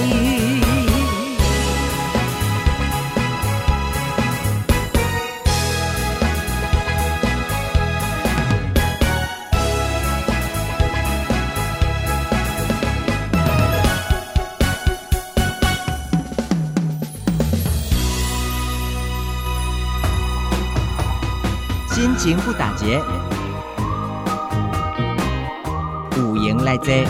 [21.91, 23.01] 心情不打结。
[26.55, 27.05] 来这，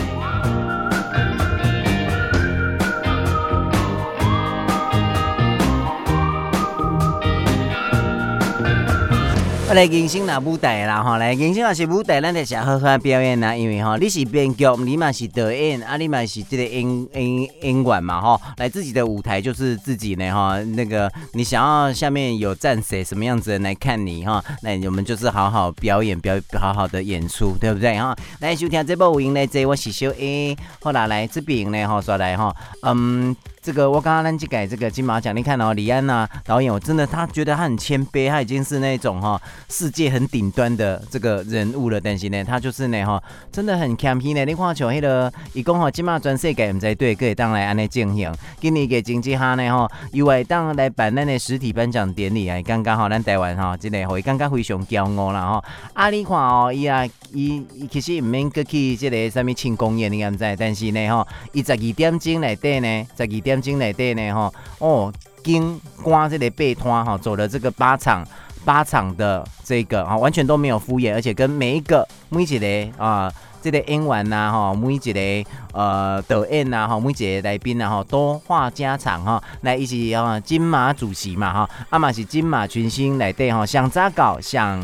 [9.73, 13.53] 来迎新啦舞台啦吼，来迎新也是舞台，咱得先好好表演啦。
[13.53, 18.41] 因为吼，你是编剧，你嘛是导演，啊，你嘛是这个演演演员嘛吼。
[18.57, 28.15] 来自己的舞台就是自己呢哈，那个你想要下面有站谁什么样子的人来看你哈，那我们就是好好表演表好好的演出，对不对哈？
[28.39, 33.35] 来收听这部舞音呢，这我是小 A，后来来这边呢哈，说来哈，嗯。
[33.67, 39.37] 这个我刚刚咱去改这个金马奖，你看哦，李安呐、啊、导演，我真的他觉得他很谦卑，他已经是那种哈、
[39.67, 43.21] 世界很顶端的这个人物了，但是呢，他就是呢哈、
[43.51, 44.45] 真的很谦虚呢。
[44.45, 48.33] 你看像那个，一共哈金马全世界唔知对，可以当来安尼进行。
[48.61, 55.63] 今年嘅经济哈呢哈，又会当来办咱的实体颁奖典礼啊，刚刚好咱台湾哈，真的会刚刚非常骄傲啦哈。
[55.91, 57.61] 啊，你看哦，伊啊，伊
[57.91, 60.55] 其实唔免过去这个什么庆功宴，你敢知？
[60.57, 63.56] 但是呢哈，伊十二点钟来对呢，十二点。
[63.61, 65.13] 金内底呢哈哦，
[65.43, 68.25] 经刮这个背摊哈，走了这个八场
[68.63, 73.31] 八场的这个啊，完全都没有敷衍，而且跟每一个每一个啊，
[73.61, 84.83] 这个演员呐哈，每一个呃导演呐哈，每一个来宾呐哈，都话家常哈，来一起啊金马主席嘛哈，阿嘛是金马群星来对哈，想咋搞想。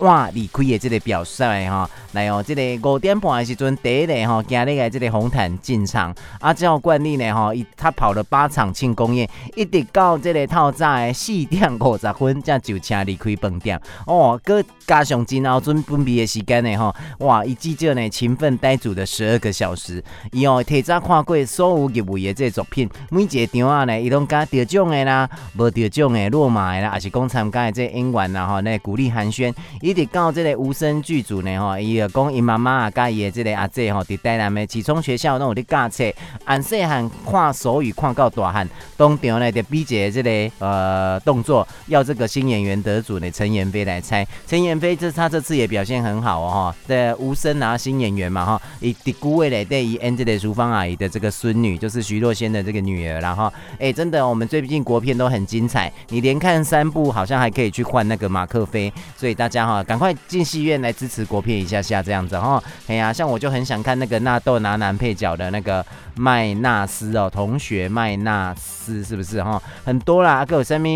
[0.00, 20.02] 哇，离开的这个表率哈，来哦，这个五点半的时阵第一个哈，今日个这个红毯进场，啊，照惯例呢哈，伊他跑了八场庆功宴，一直到这个透早的四点五十分才就请离开饭店哦，搁加上今后准备的时间呢哈，哇，伊至少呢勤奋待煮的十二个小时，
[20.32, 25.28] 伊哦提早看过所有入围的这个作品，每一个场啊呢，伊拢加得奖的啦，
[25.58, 29.52] 无得奖的落马的啦，也是讲参加的这个演员啦哈，那鼓励寒暄。
[29.90, 36.04] 一直到这个无声剧组呢，吼，伊个讲伊妈妈啊，甲伊的这个阿姐吼，伫台南的启聪学校拢有咧教册，
[36.44, 44.24] 按细汉看手语看到大汉，当场呢，就比一个这个呃动作，要这个新演员得主呢，陈妍霏来猜。
[44.46, 59.79] 陈妍霏这他这次也表现很好哦，哈，这，无声拿新演员嘛，哈，伊伫古未来对伊演这个淑芳阿姨的这个孙女，就是徐若瑄的这个女儿，然后，哎、真的，我们最近国片都很精彩，你连看三部，好像还可以去换那个马克飞，所以大家哈。
[59.84, 65.84] 赶快进戏院来支持国片一下下这样子哈，哎呀，像我就很想看那个纳豆拿男配角的那个
[66.14, 69.62] 麦纳斯哦，同学麦纳斯是不是哈？
[69.84, 70.88] 很多啦，各有什么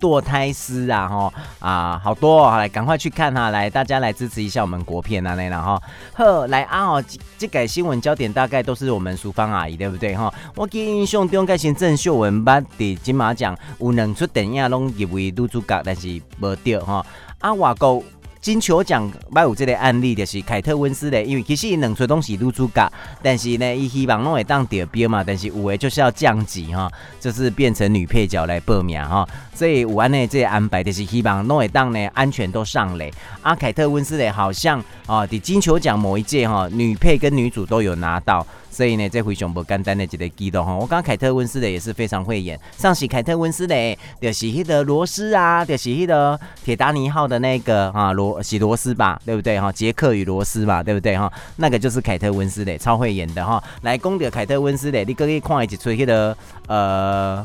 [0.00, 5.82] 堕胎师啊哈啊，好多哦，来赶快去看哈，来大家来支持一下我们国片啊来了哈。
[6.14, 7.04] 呵，来啊哦，
[7.36, 10.32] 这改新闻焦点大概都是我们淑芳阿姨对不对哈？
[10.54, 17.04] 我记印象中，该先郑秀文捌的金马奖有两出电影拢入围女主角，但是无得哈。
[17.40, 18.02] 啊，外国
[18.40, 22.90] 金球奖还有这个案例，就是凯特温丝蕾，因为其实伊两出都是女主角，
[23.22, 26.90] 但是呢，伊希望拢会当得标嘛，但是有的就是要降级哈，
[27.20, 33.12] 就是变成女配角来报名哈，所以有安呢这个安排，就是希望拢会当呢安全都上垒。
[33.40, 38.44] 啊，凯特温丝蕾好像啊，在金球奖某一届哈，女配跟女主都有拿到。
[38.78, 43.74] 所以呢，这回熊不简单的几个激动哈，我刚凯特温斯的也是非常会演，上戏凯特温斯的
[44.20, 49.72] 就是迄个罗斯啊，就是迄个铁达尼号的那个啊罗是罗斯吧，对不对哈？
[49.72, 51.28] 杰克与罗斯嘛，对不对哈？
[51.56, 53.60] 那个就是凯特温斯的，超会演的哈。
[53.82, 56.36] 来，讲到凯特温斯的，你可以看一出迄个
[56.68, 57.44] 呃。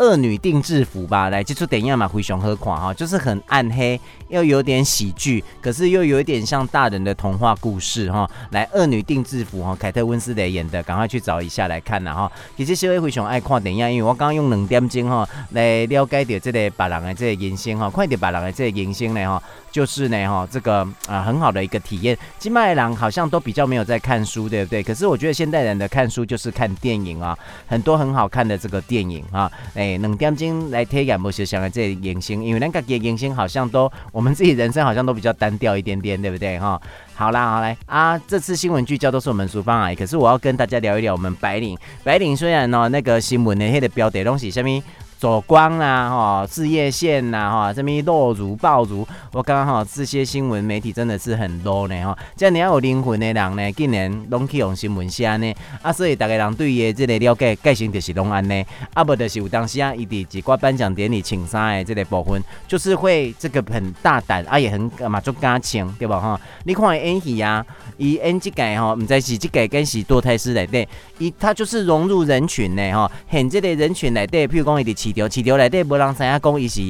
[0.00, 8.28] 恶女定制服吧，来，这出电影嘛，非常好看哈，就是很暗黑，又有点喜剧，可是又有一点像大人的童话故事哈。
[8.50, 12.30] 来，恶女定制服哈，凯特温斯莱演的，赶快去找一下来看呐哈。
[12.56, 19.42] 其实小 A 非常爱看电影，因为我刚刚用两点钟哈来了解到这个别人的这个人生哈，看到别人的这个人生呢哈。
[19.70, 22.16] 就是呢，哈，这个啊、很好的一个体验。
[22.38, 24.82] 金麦郎好像都比较没有在看书，对不对？
[24.82, 36.58] 可是我觉得现代人的看书就是看电影啊，很多很好看的这个电影啊，哎，两点钟来体验，不是想的这影星，因为那个影星好像都我们自己人生好像都比较单调一点点，对不对？
[36.58, 36.82] 哈，
[37.14, 41.78] 好啦，好来啊，这次新闻聚焦都是我们淑芳阿姨，可是我要跟大家聊一聊我们白领。
[42.02, 44.82] 白领虽然呢，那个新闻那些的标题东西下面。
[45.18, 58.64] 走光啦，哈，事业线呐，哈，这边落如爆如，我刚刚哈这些新闻媒体真的是很多呢，哈，这样你要有灵魂的人呢，竟然拢去用新闻写呢，啊，所以大家人对伊的这个了解，个性就是拢安呢，
[58.94, 66.40] 啊，不就是有当时啊，伊伫一挂颁奖典礼请衫的这个部分，就是会这个很大胆，啊，也很嘛足敢请，对吧哈？
[66.62, 67.66] 你看演戏啊，
[67.96, 70.88] 伊演这个吼，唔知是这个跟是堕胎师来对，
[71.18, 75.07] 伊他就是融入人群呢，哈，很这个人群来对，譬如讲伊伫。
[75.08, 76.82] 市场市场内底无人知影讲伊是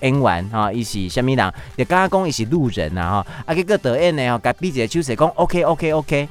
[0.00, 6.28] 演员吼，伊是虾米人，就刚刚讲伊是路人啊吼，啊，结果导演呢吼，甲比一个手势讲 OK OK OK。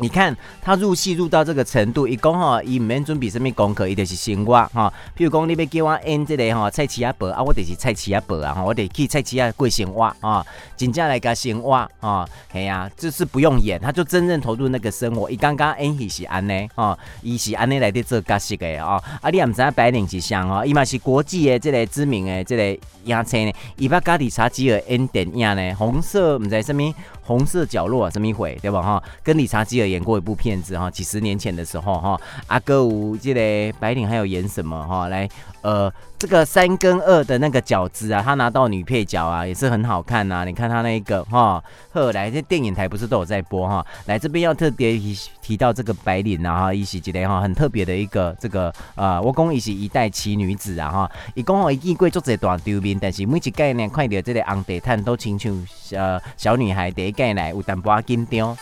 [0.00, 4.92] 你看他入戏入到这个程度，一讲吼，伊唔免准备什么功课，伊就是生活哈。
[5.14, 10.44] 譬如讲，你要叫我演这个哈菜市仔婆啊，我就是菜市仔婆啊，吼我得去菜市仔过生活啊，
[10.74, 15.30] 真正来个生活啊，嘿呀，就是不用演，他就真正投入那个生活。
[15.30, 19.02] 伊刚刚演戏是安尼哦，伊是安尼来的做角色的哦。
[19.20, 26.82] 啊，你也唔知影白领是啥哦，伊嘛是国际的这个知名的这个影星呢，伊把家里查吉尔演电影呢，红色唔知什么。
[27.30, 28.82] 红色角落啊，什么一回对吧？
[28.82, 35.06] 哈，跟理查基尔演过一部片子哈，几十年前的时候哈，阿哥吴记得白领还有演什么哈？
[35.06, 35.28] 来，
[35.62, 40.44] 呃，这个三跟二的那个饺子啊，他拿到女配角啊，也是很好看呐、啊。
[40.44, 41.62] 你看他那一个哈，
[41.92, 43.86] 后来这电影台不是都有在播哈？
[44.06, 57.12] 来这边要特别提提到这个白领啊哈，伊是一个哈很特别的一个这个呃，我讲伊是一代奇女子啊哈，伊讲哦，伊见过足侪大丢面，但是每一概念看到这个红地毯都亲像呃小女孩第一。
[57.20, 58.56] 届来有淡薄紧张，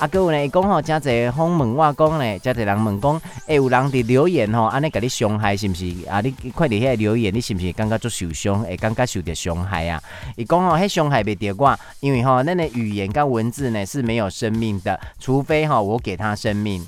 [0.00, 5.84] 啊，各有呢，伊讲吼，真侪访问我讲呢，真侪人问讲，哎，有人伫留言吼，安尼甲你伤害是毋是？
[6.08, 8.60] 啊，你看伫遐留言，你是不是感觉足受伤？
[8.64, 10.02] 会感觉受着伤害啊？
[10.36, 16.84] 伊讲吼，迄伤害袂着我，因为吼，咱的语言跟文字呢是没有生命的，除非吼我给他生命。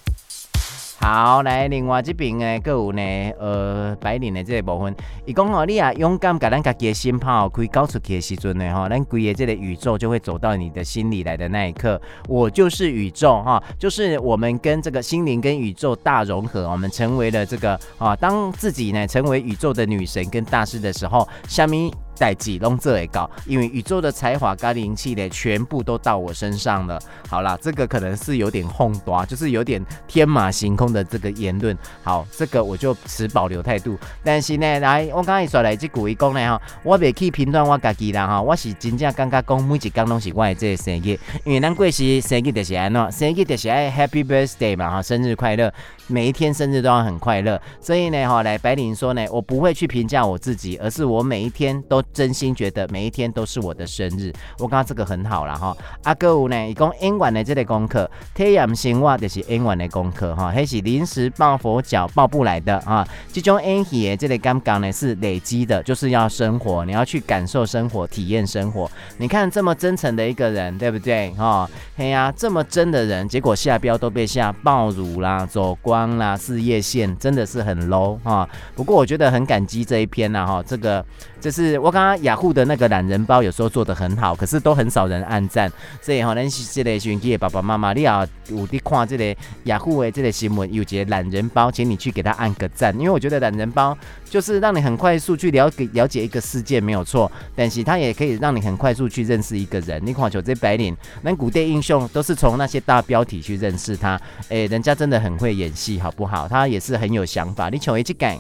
[0.99, 3.03] 好，来另外这边呢，各有呢，
[3.39, 4.95] 呃，白领的这个部分，
[5.25, 21.91] 伊讲吼，你啊勇敢把咱家己的心抛开交出去的时阵呢，哈，咱规个这个宇宙就会走到你的心里来的那一刻，我就是宇宙哈， 就是我们跟这个心灵跟宇宙大融合，我们成为了这个啊，当自己呢成为宇宙的女神跟大师的时候，下面。
[22.19, 27.01] 代志拢做会到，因为宇宙的才华跟灵气呢，全部都到我身上了。
[27.29, 31.77] 好啦，这个可能是有点轰大，就是有点天马行空的这个言论。
[32.03, 33.97] 好，这个我就持保留态度。
[34.25, 45.73] 但是呢，来，我刚才说来这句讲呢哈，我袂去评断我家己啦哈，我是真正感觉讲每一天拢是我的这个生日，因为咱过时生日就是安怎，生日就是爱 Happy Birthday 嘛哈，生日快乐。
[46.09, 54.33] 每一天生日都要很快乐，所以呢，哈，来白领说呢，我不会去评价我自己，而是我每一天都真心觉得每一天都是我的生日。
[54.59, 55.77] 我刚这个很好了哈。
[56.05, 63.07] 阿哥五呢，一共演完的这个功课，太阳星话就是英文的功课哈，还是临时抱佛脚抱不来的啊。
[63.33, 68.89] 这种演戏的这个刚刚呢是累积的，就是要生活，你要去感受生活，体验生活。
[69.19, 71.31] 你看这么真诚的一个人，对不对？
[71.31, 75.96] 哈，嘿呀，这么真的人，结果下标都被下爆乳啦，走光。
[75.97, 78.47] 光啦，事业线真的是很 low 哈。
[78.75, 81.03] 不过我觉得很感激这一篇呐哈，这个
[81.41, 85.73] 就是我刚刚雅虎的那个懒人包，有时候做得很好，可是都很少人按赞。
[86.03, 93.97] 所以哈，咱这类选举的爸爸妈妈，你要有的看这个雅虎的这个新闻，有节懒人包，请你去给他按个赞，因为我觉得懒人包
[94.27, 99.99] 就是让你很快速去了解了解一个世界没有错，但是它也可以让你很快速去认识一个人。
[100.05, 104.21] 你看像这白领，那古代英雄都是从那些大标题去认识他，
[104.51, 105.86] 哎，人家真的很会演戏。
[106.01, 106.49] 好不好？
[106.49, 107.69] 他也是很有想法。
[107.69, 108.37] 你从一去讲，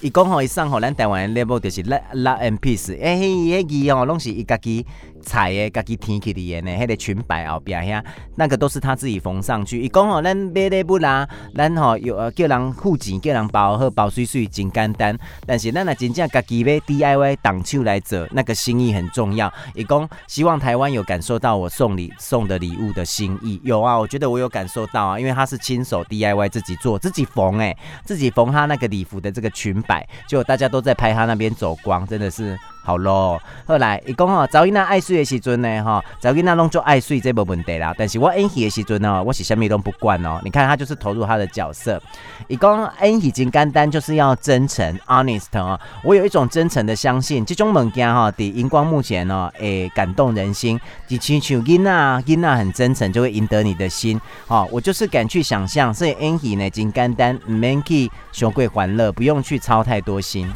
[0.00, 2.96] 一讲好一上好，咱台湾的 level 就是 love love and peace。
[3.02, 4.86] 哎，迄个哦，拢是伊家己。
[5.20, 8.04] 彩的，家己天气的呢，迄个裙摆后边遐，
[8.36, 9.80] 那个都是他自己缝上去。
[9.80, 15.16] 伊讲吼，咱买礼物啦，咱吼有呃叫人付钱，叫人包好包水水，真简单。
[15.46, 19.52] 但是咱若真正家己要 DIY 动手来做，那个心意很重要。
[19.74, 32.58] 伊讲希望台湾有感受到我送礼送的礼物的心意，有啊，我觉得我有感受到啊，因为他是亲手 DIY 自己做，自己缝哎，自己缝他那个礼服的这个裙摆，就大家都在拍他那边走光，真的是。
[32.90, 37.94] 好咯，后来伊讲吼，早囡仔爱睡的时阵呢，哈，早囡仔拢做爱睡，这无问题啦。
[37.96, 40.40] 但是我演戏的时阵呢，我是什么都不管哦。
[40.42, 42.02] 你看他就是投入他的角色。
[42.48, 45.78] 伊讲演戏真简单，就是要真诚，honest 哦。
[46.02, 50.80] 我有一种真诚的相信，这种物件哈，伫荧光幕前哦，诶，感动人心。
[51.06, 51.90] 就亲像囡仔，
[52.26, 54.20] 囡仔很真诚，就会赢得你的心。
[54.48, 60.52] 哦，我就是敢去想象，所以演戏呢真简单，唔免去伤过欢乐，不用去操太多心。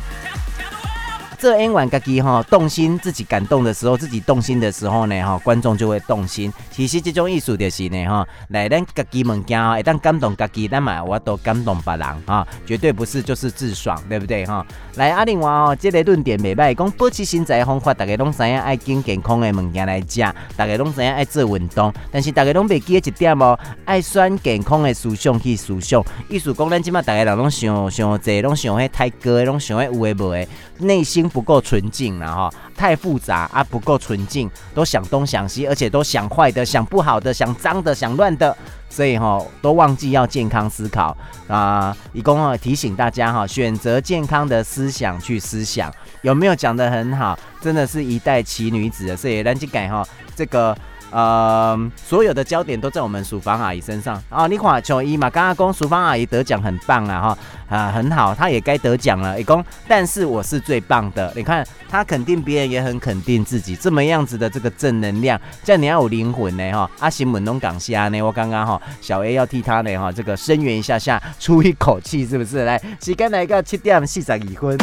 [1.38, 6.52] 这演完家己哈动心，自己感动的时候，自己动心的时候呢哈，观众就会动心。
[6.70, 14.64] 其实这种艺术就是呢哈，来咱家己物件哦，一旦感动家己，咱嘛我都感动别人哈，绝对不是就是自爽，对不对哈？
[14.94, 20.20] 来啊另外哦，这个论点袂歹，讲保持身材的方法，大家拢知影爱健健康的物件来食，
[20.56, 26.02] 大家拢知影爱做运动，但是大家拢袂记得一点哦，爱选健康的思想去思想。
[26.28, 30.48] 意思讲咱即马大家人拢想想这，拢想迄太高，拢想迄有诶无诶，
[30.78, 31.23] 内心。
[31.28, 38.56] 不够纯净了哈，太复杂啊，不够纯净，都想东想西，而且都想坏的、想不好的、想脏的、想乱的，
[38.88, 41.16] 所以哈，都忘记要健康思考
[41.48, 41.96] 啊。
[42.12, 45.92] 一共啊提醒大家哈，选择健康的思想去思想，
[46.22, 47.38] 有没有讲的很好？
[47.60, 50.06] 真的是一代奇女子，所以咱就改哈
[50.36, 50.76] 这个。
[51.14, 54.48] 呃，所有的焦点都在我们淑芳阿姨身上啊！
[54.48, 57.38] 你看，琼一嘛，刚刚公淑芳阿姨得奖很棒啊，哈
[57.68, 59.40] 啊，很好，她也该得奖了。
[59.40, 61.32] 一公，但是我是最棒的。
[61.36, 66.90] 你看，她肯定别人，也很肯定自己，这么样子的这个正能量，这样你要有灵魂呢，哈！
[66.98, 72.64] 阿新闻东港下呢，我刚刚哈小 A 要替他呢，哈，这个声援一下下，出一口气，是不是？
[72.64, 74.76] 来，时间来个七点四十二分，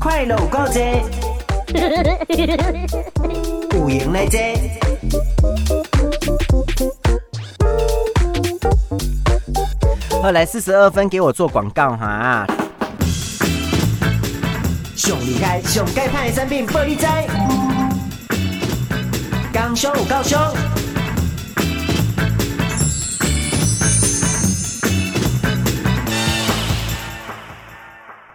[0.00, 0.58] 快乐有够
[3.80, 4.38] 多，有闲来坐。
[10.22, 12.46] 后来四十二分给我做广告哈。
[14.94, 17.06] 上厉害、上盖派的产品，报你知。
[19.52, 20.38] 工商有够凶。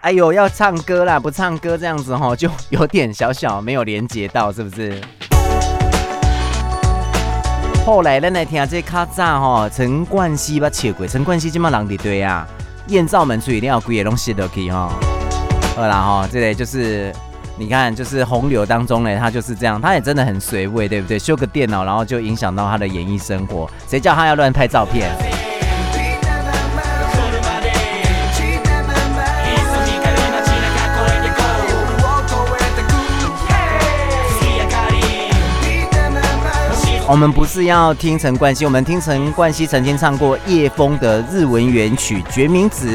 [0.00, 1.18] 哎呦，要唱歌啦！
[1.18, 5.00] 不唱歌这样子哈，就有点小小没有连接到，是不是？
[7.86, 12.44] 后来咱来听这卡扎哈，陈冠希把切过，陈冠希这么人的对啊，
[12.88, 14.90] 艳照门出一定要贵的东西都可以哈。
[15.76, 17.14] 好啦哈，这个就是
[17.56, 21.16] 你看，就是洪流当中呢，他就是这样，他也真的很随位，对不对？
[21.16, 25.08] 修个电脑，然后就影响到他的演艺生活，谁叫他要乱拍照片？
[37.08, 42.88] 我们不是要听陈冠希，我们听陈冠希曾经唱过叶枫的日文原曲《决明子》。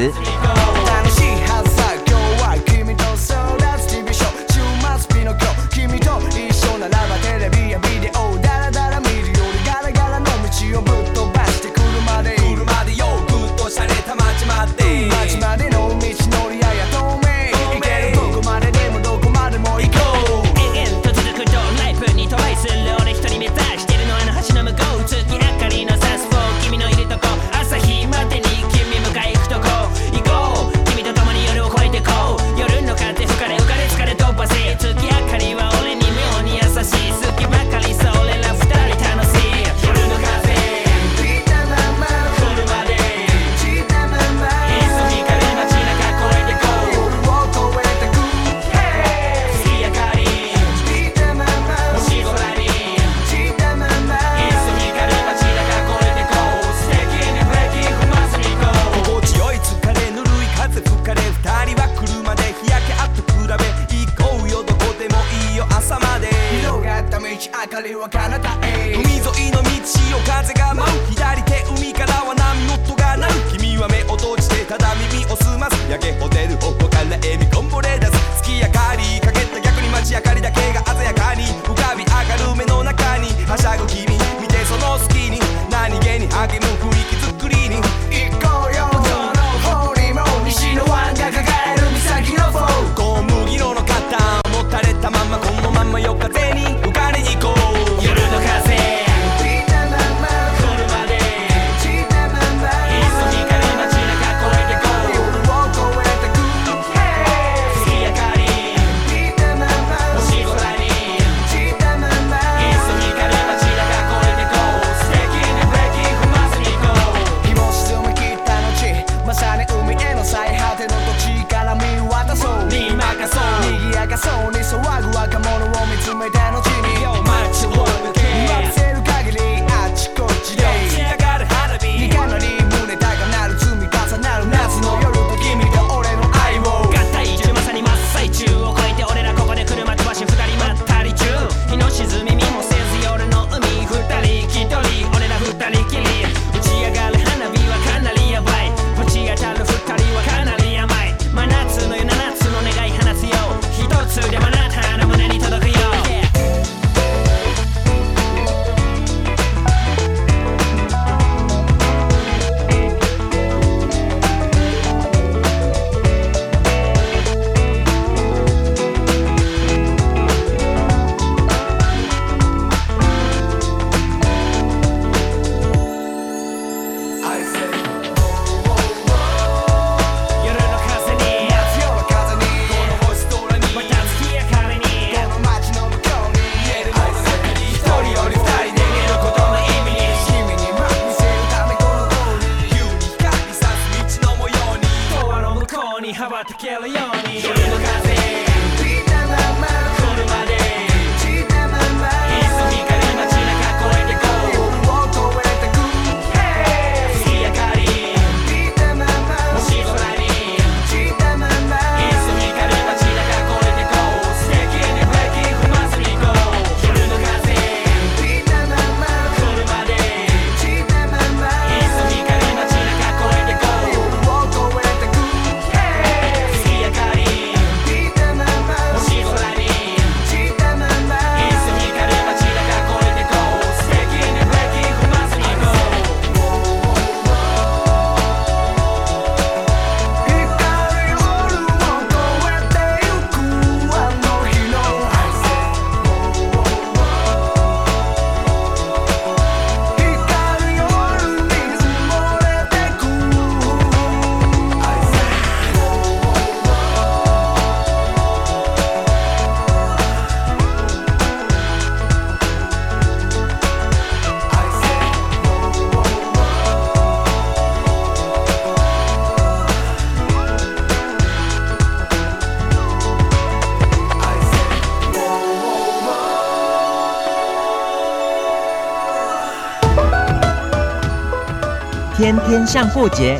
[282.32, 283.38] 天天相过节，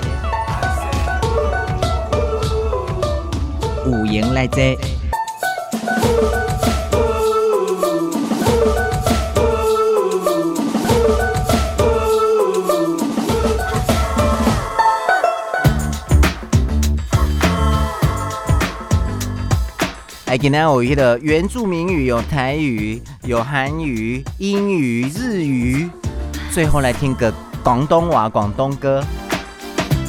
[3.86, 4.60] 五营来坐。
[20.26, 25.88] 哎，今天有一个原住民语，有台语，有韩语、英语、日语，
[26.50, 27.32] 最后来听个
[27.62, 29.02] 广东话广东歌。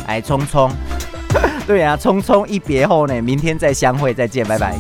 [0.08, 0.70] 哎，匆匆，
[1.66, 4.76] 对啊，匆匆一别后呢，明天再相会，再见，拜拜。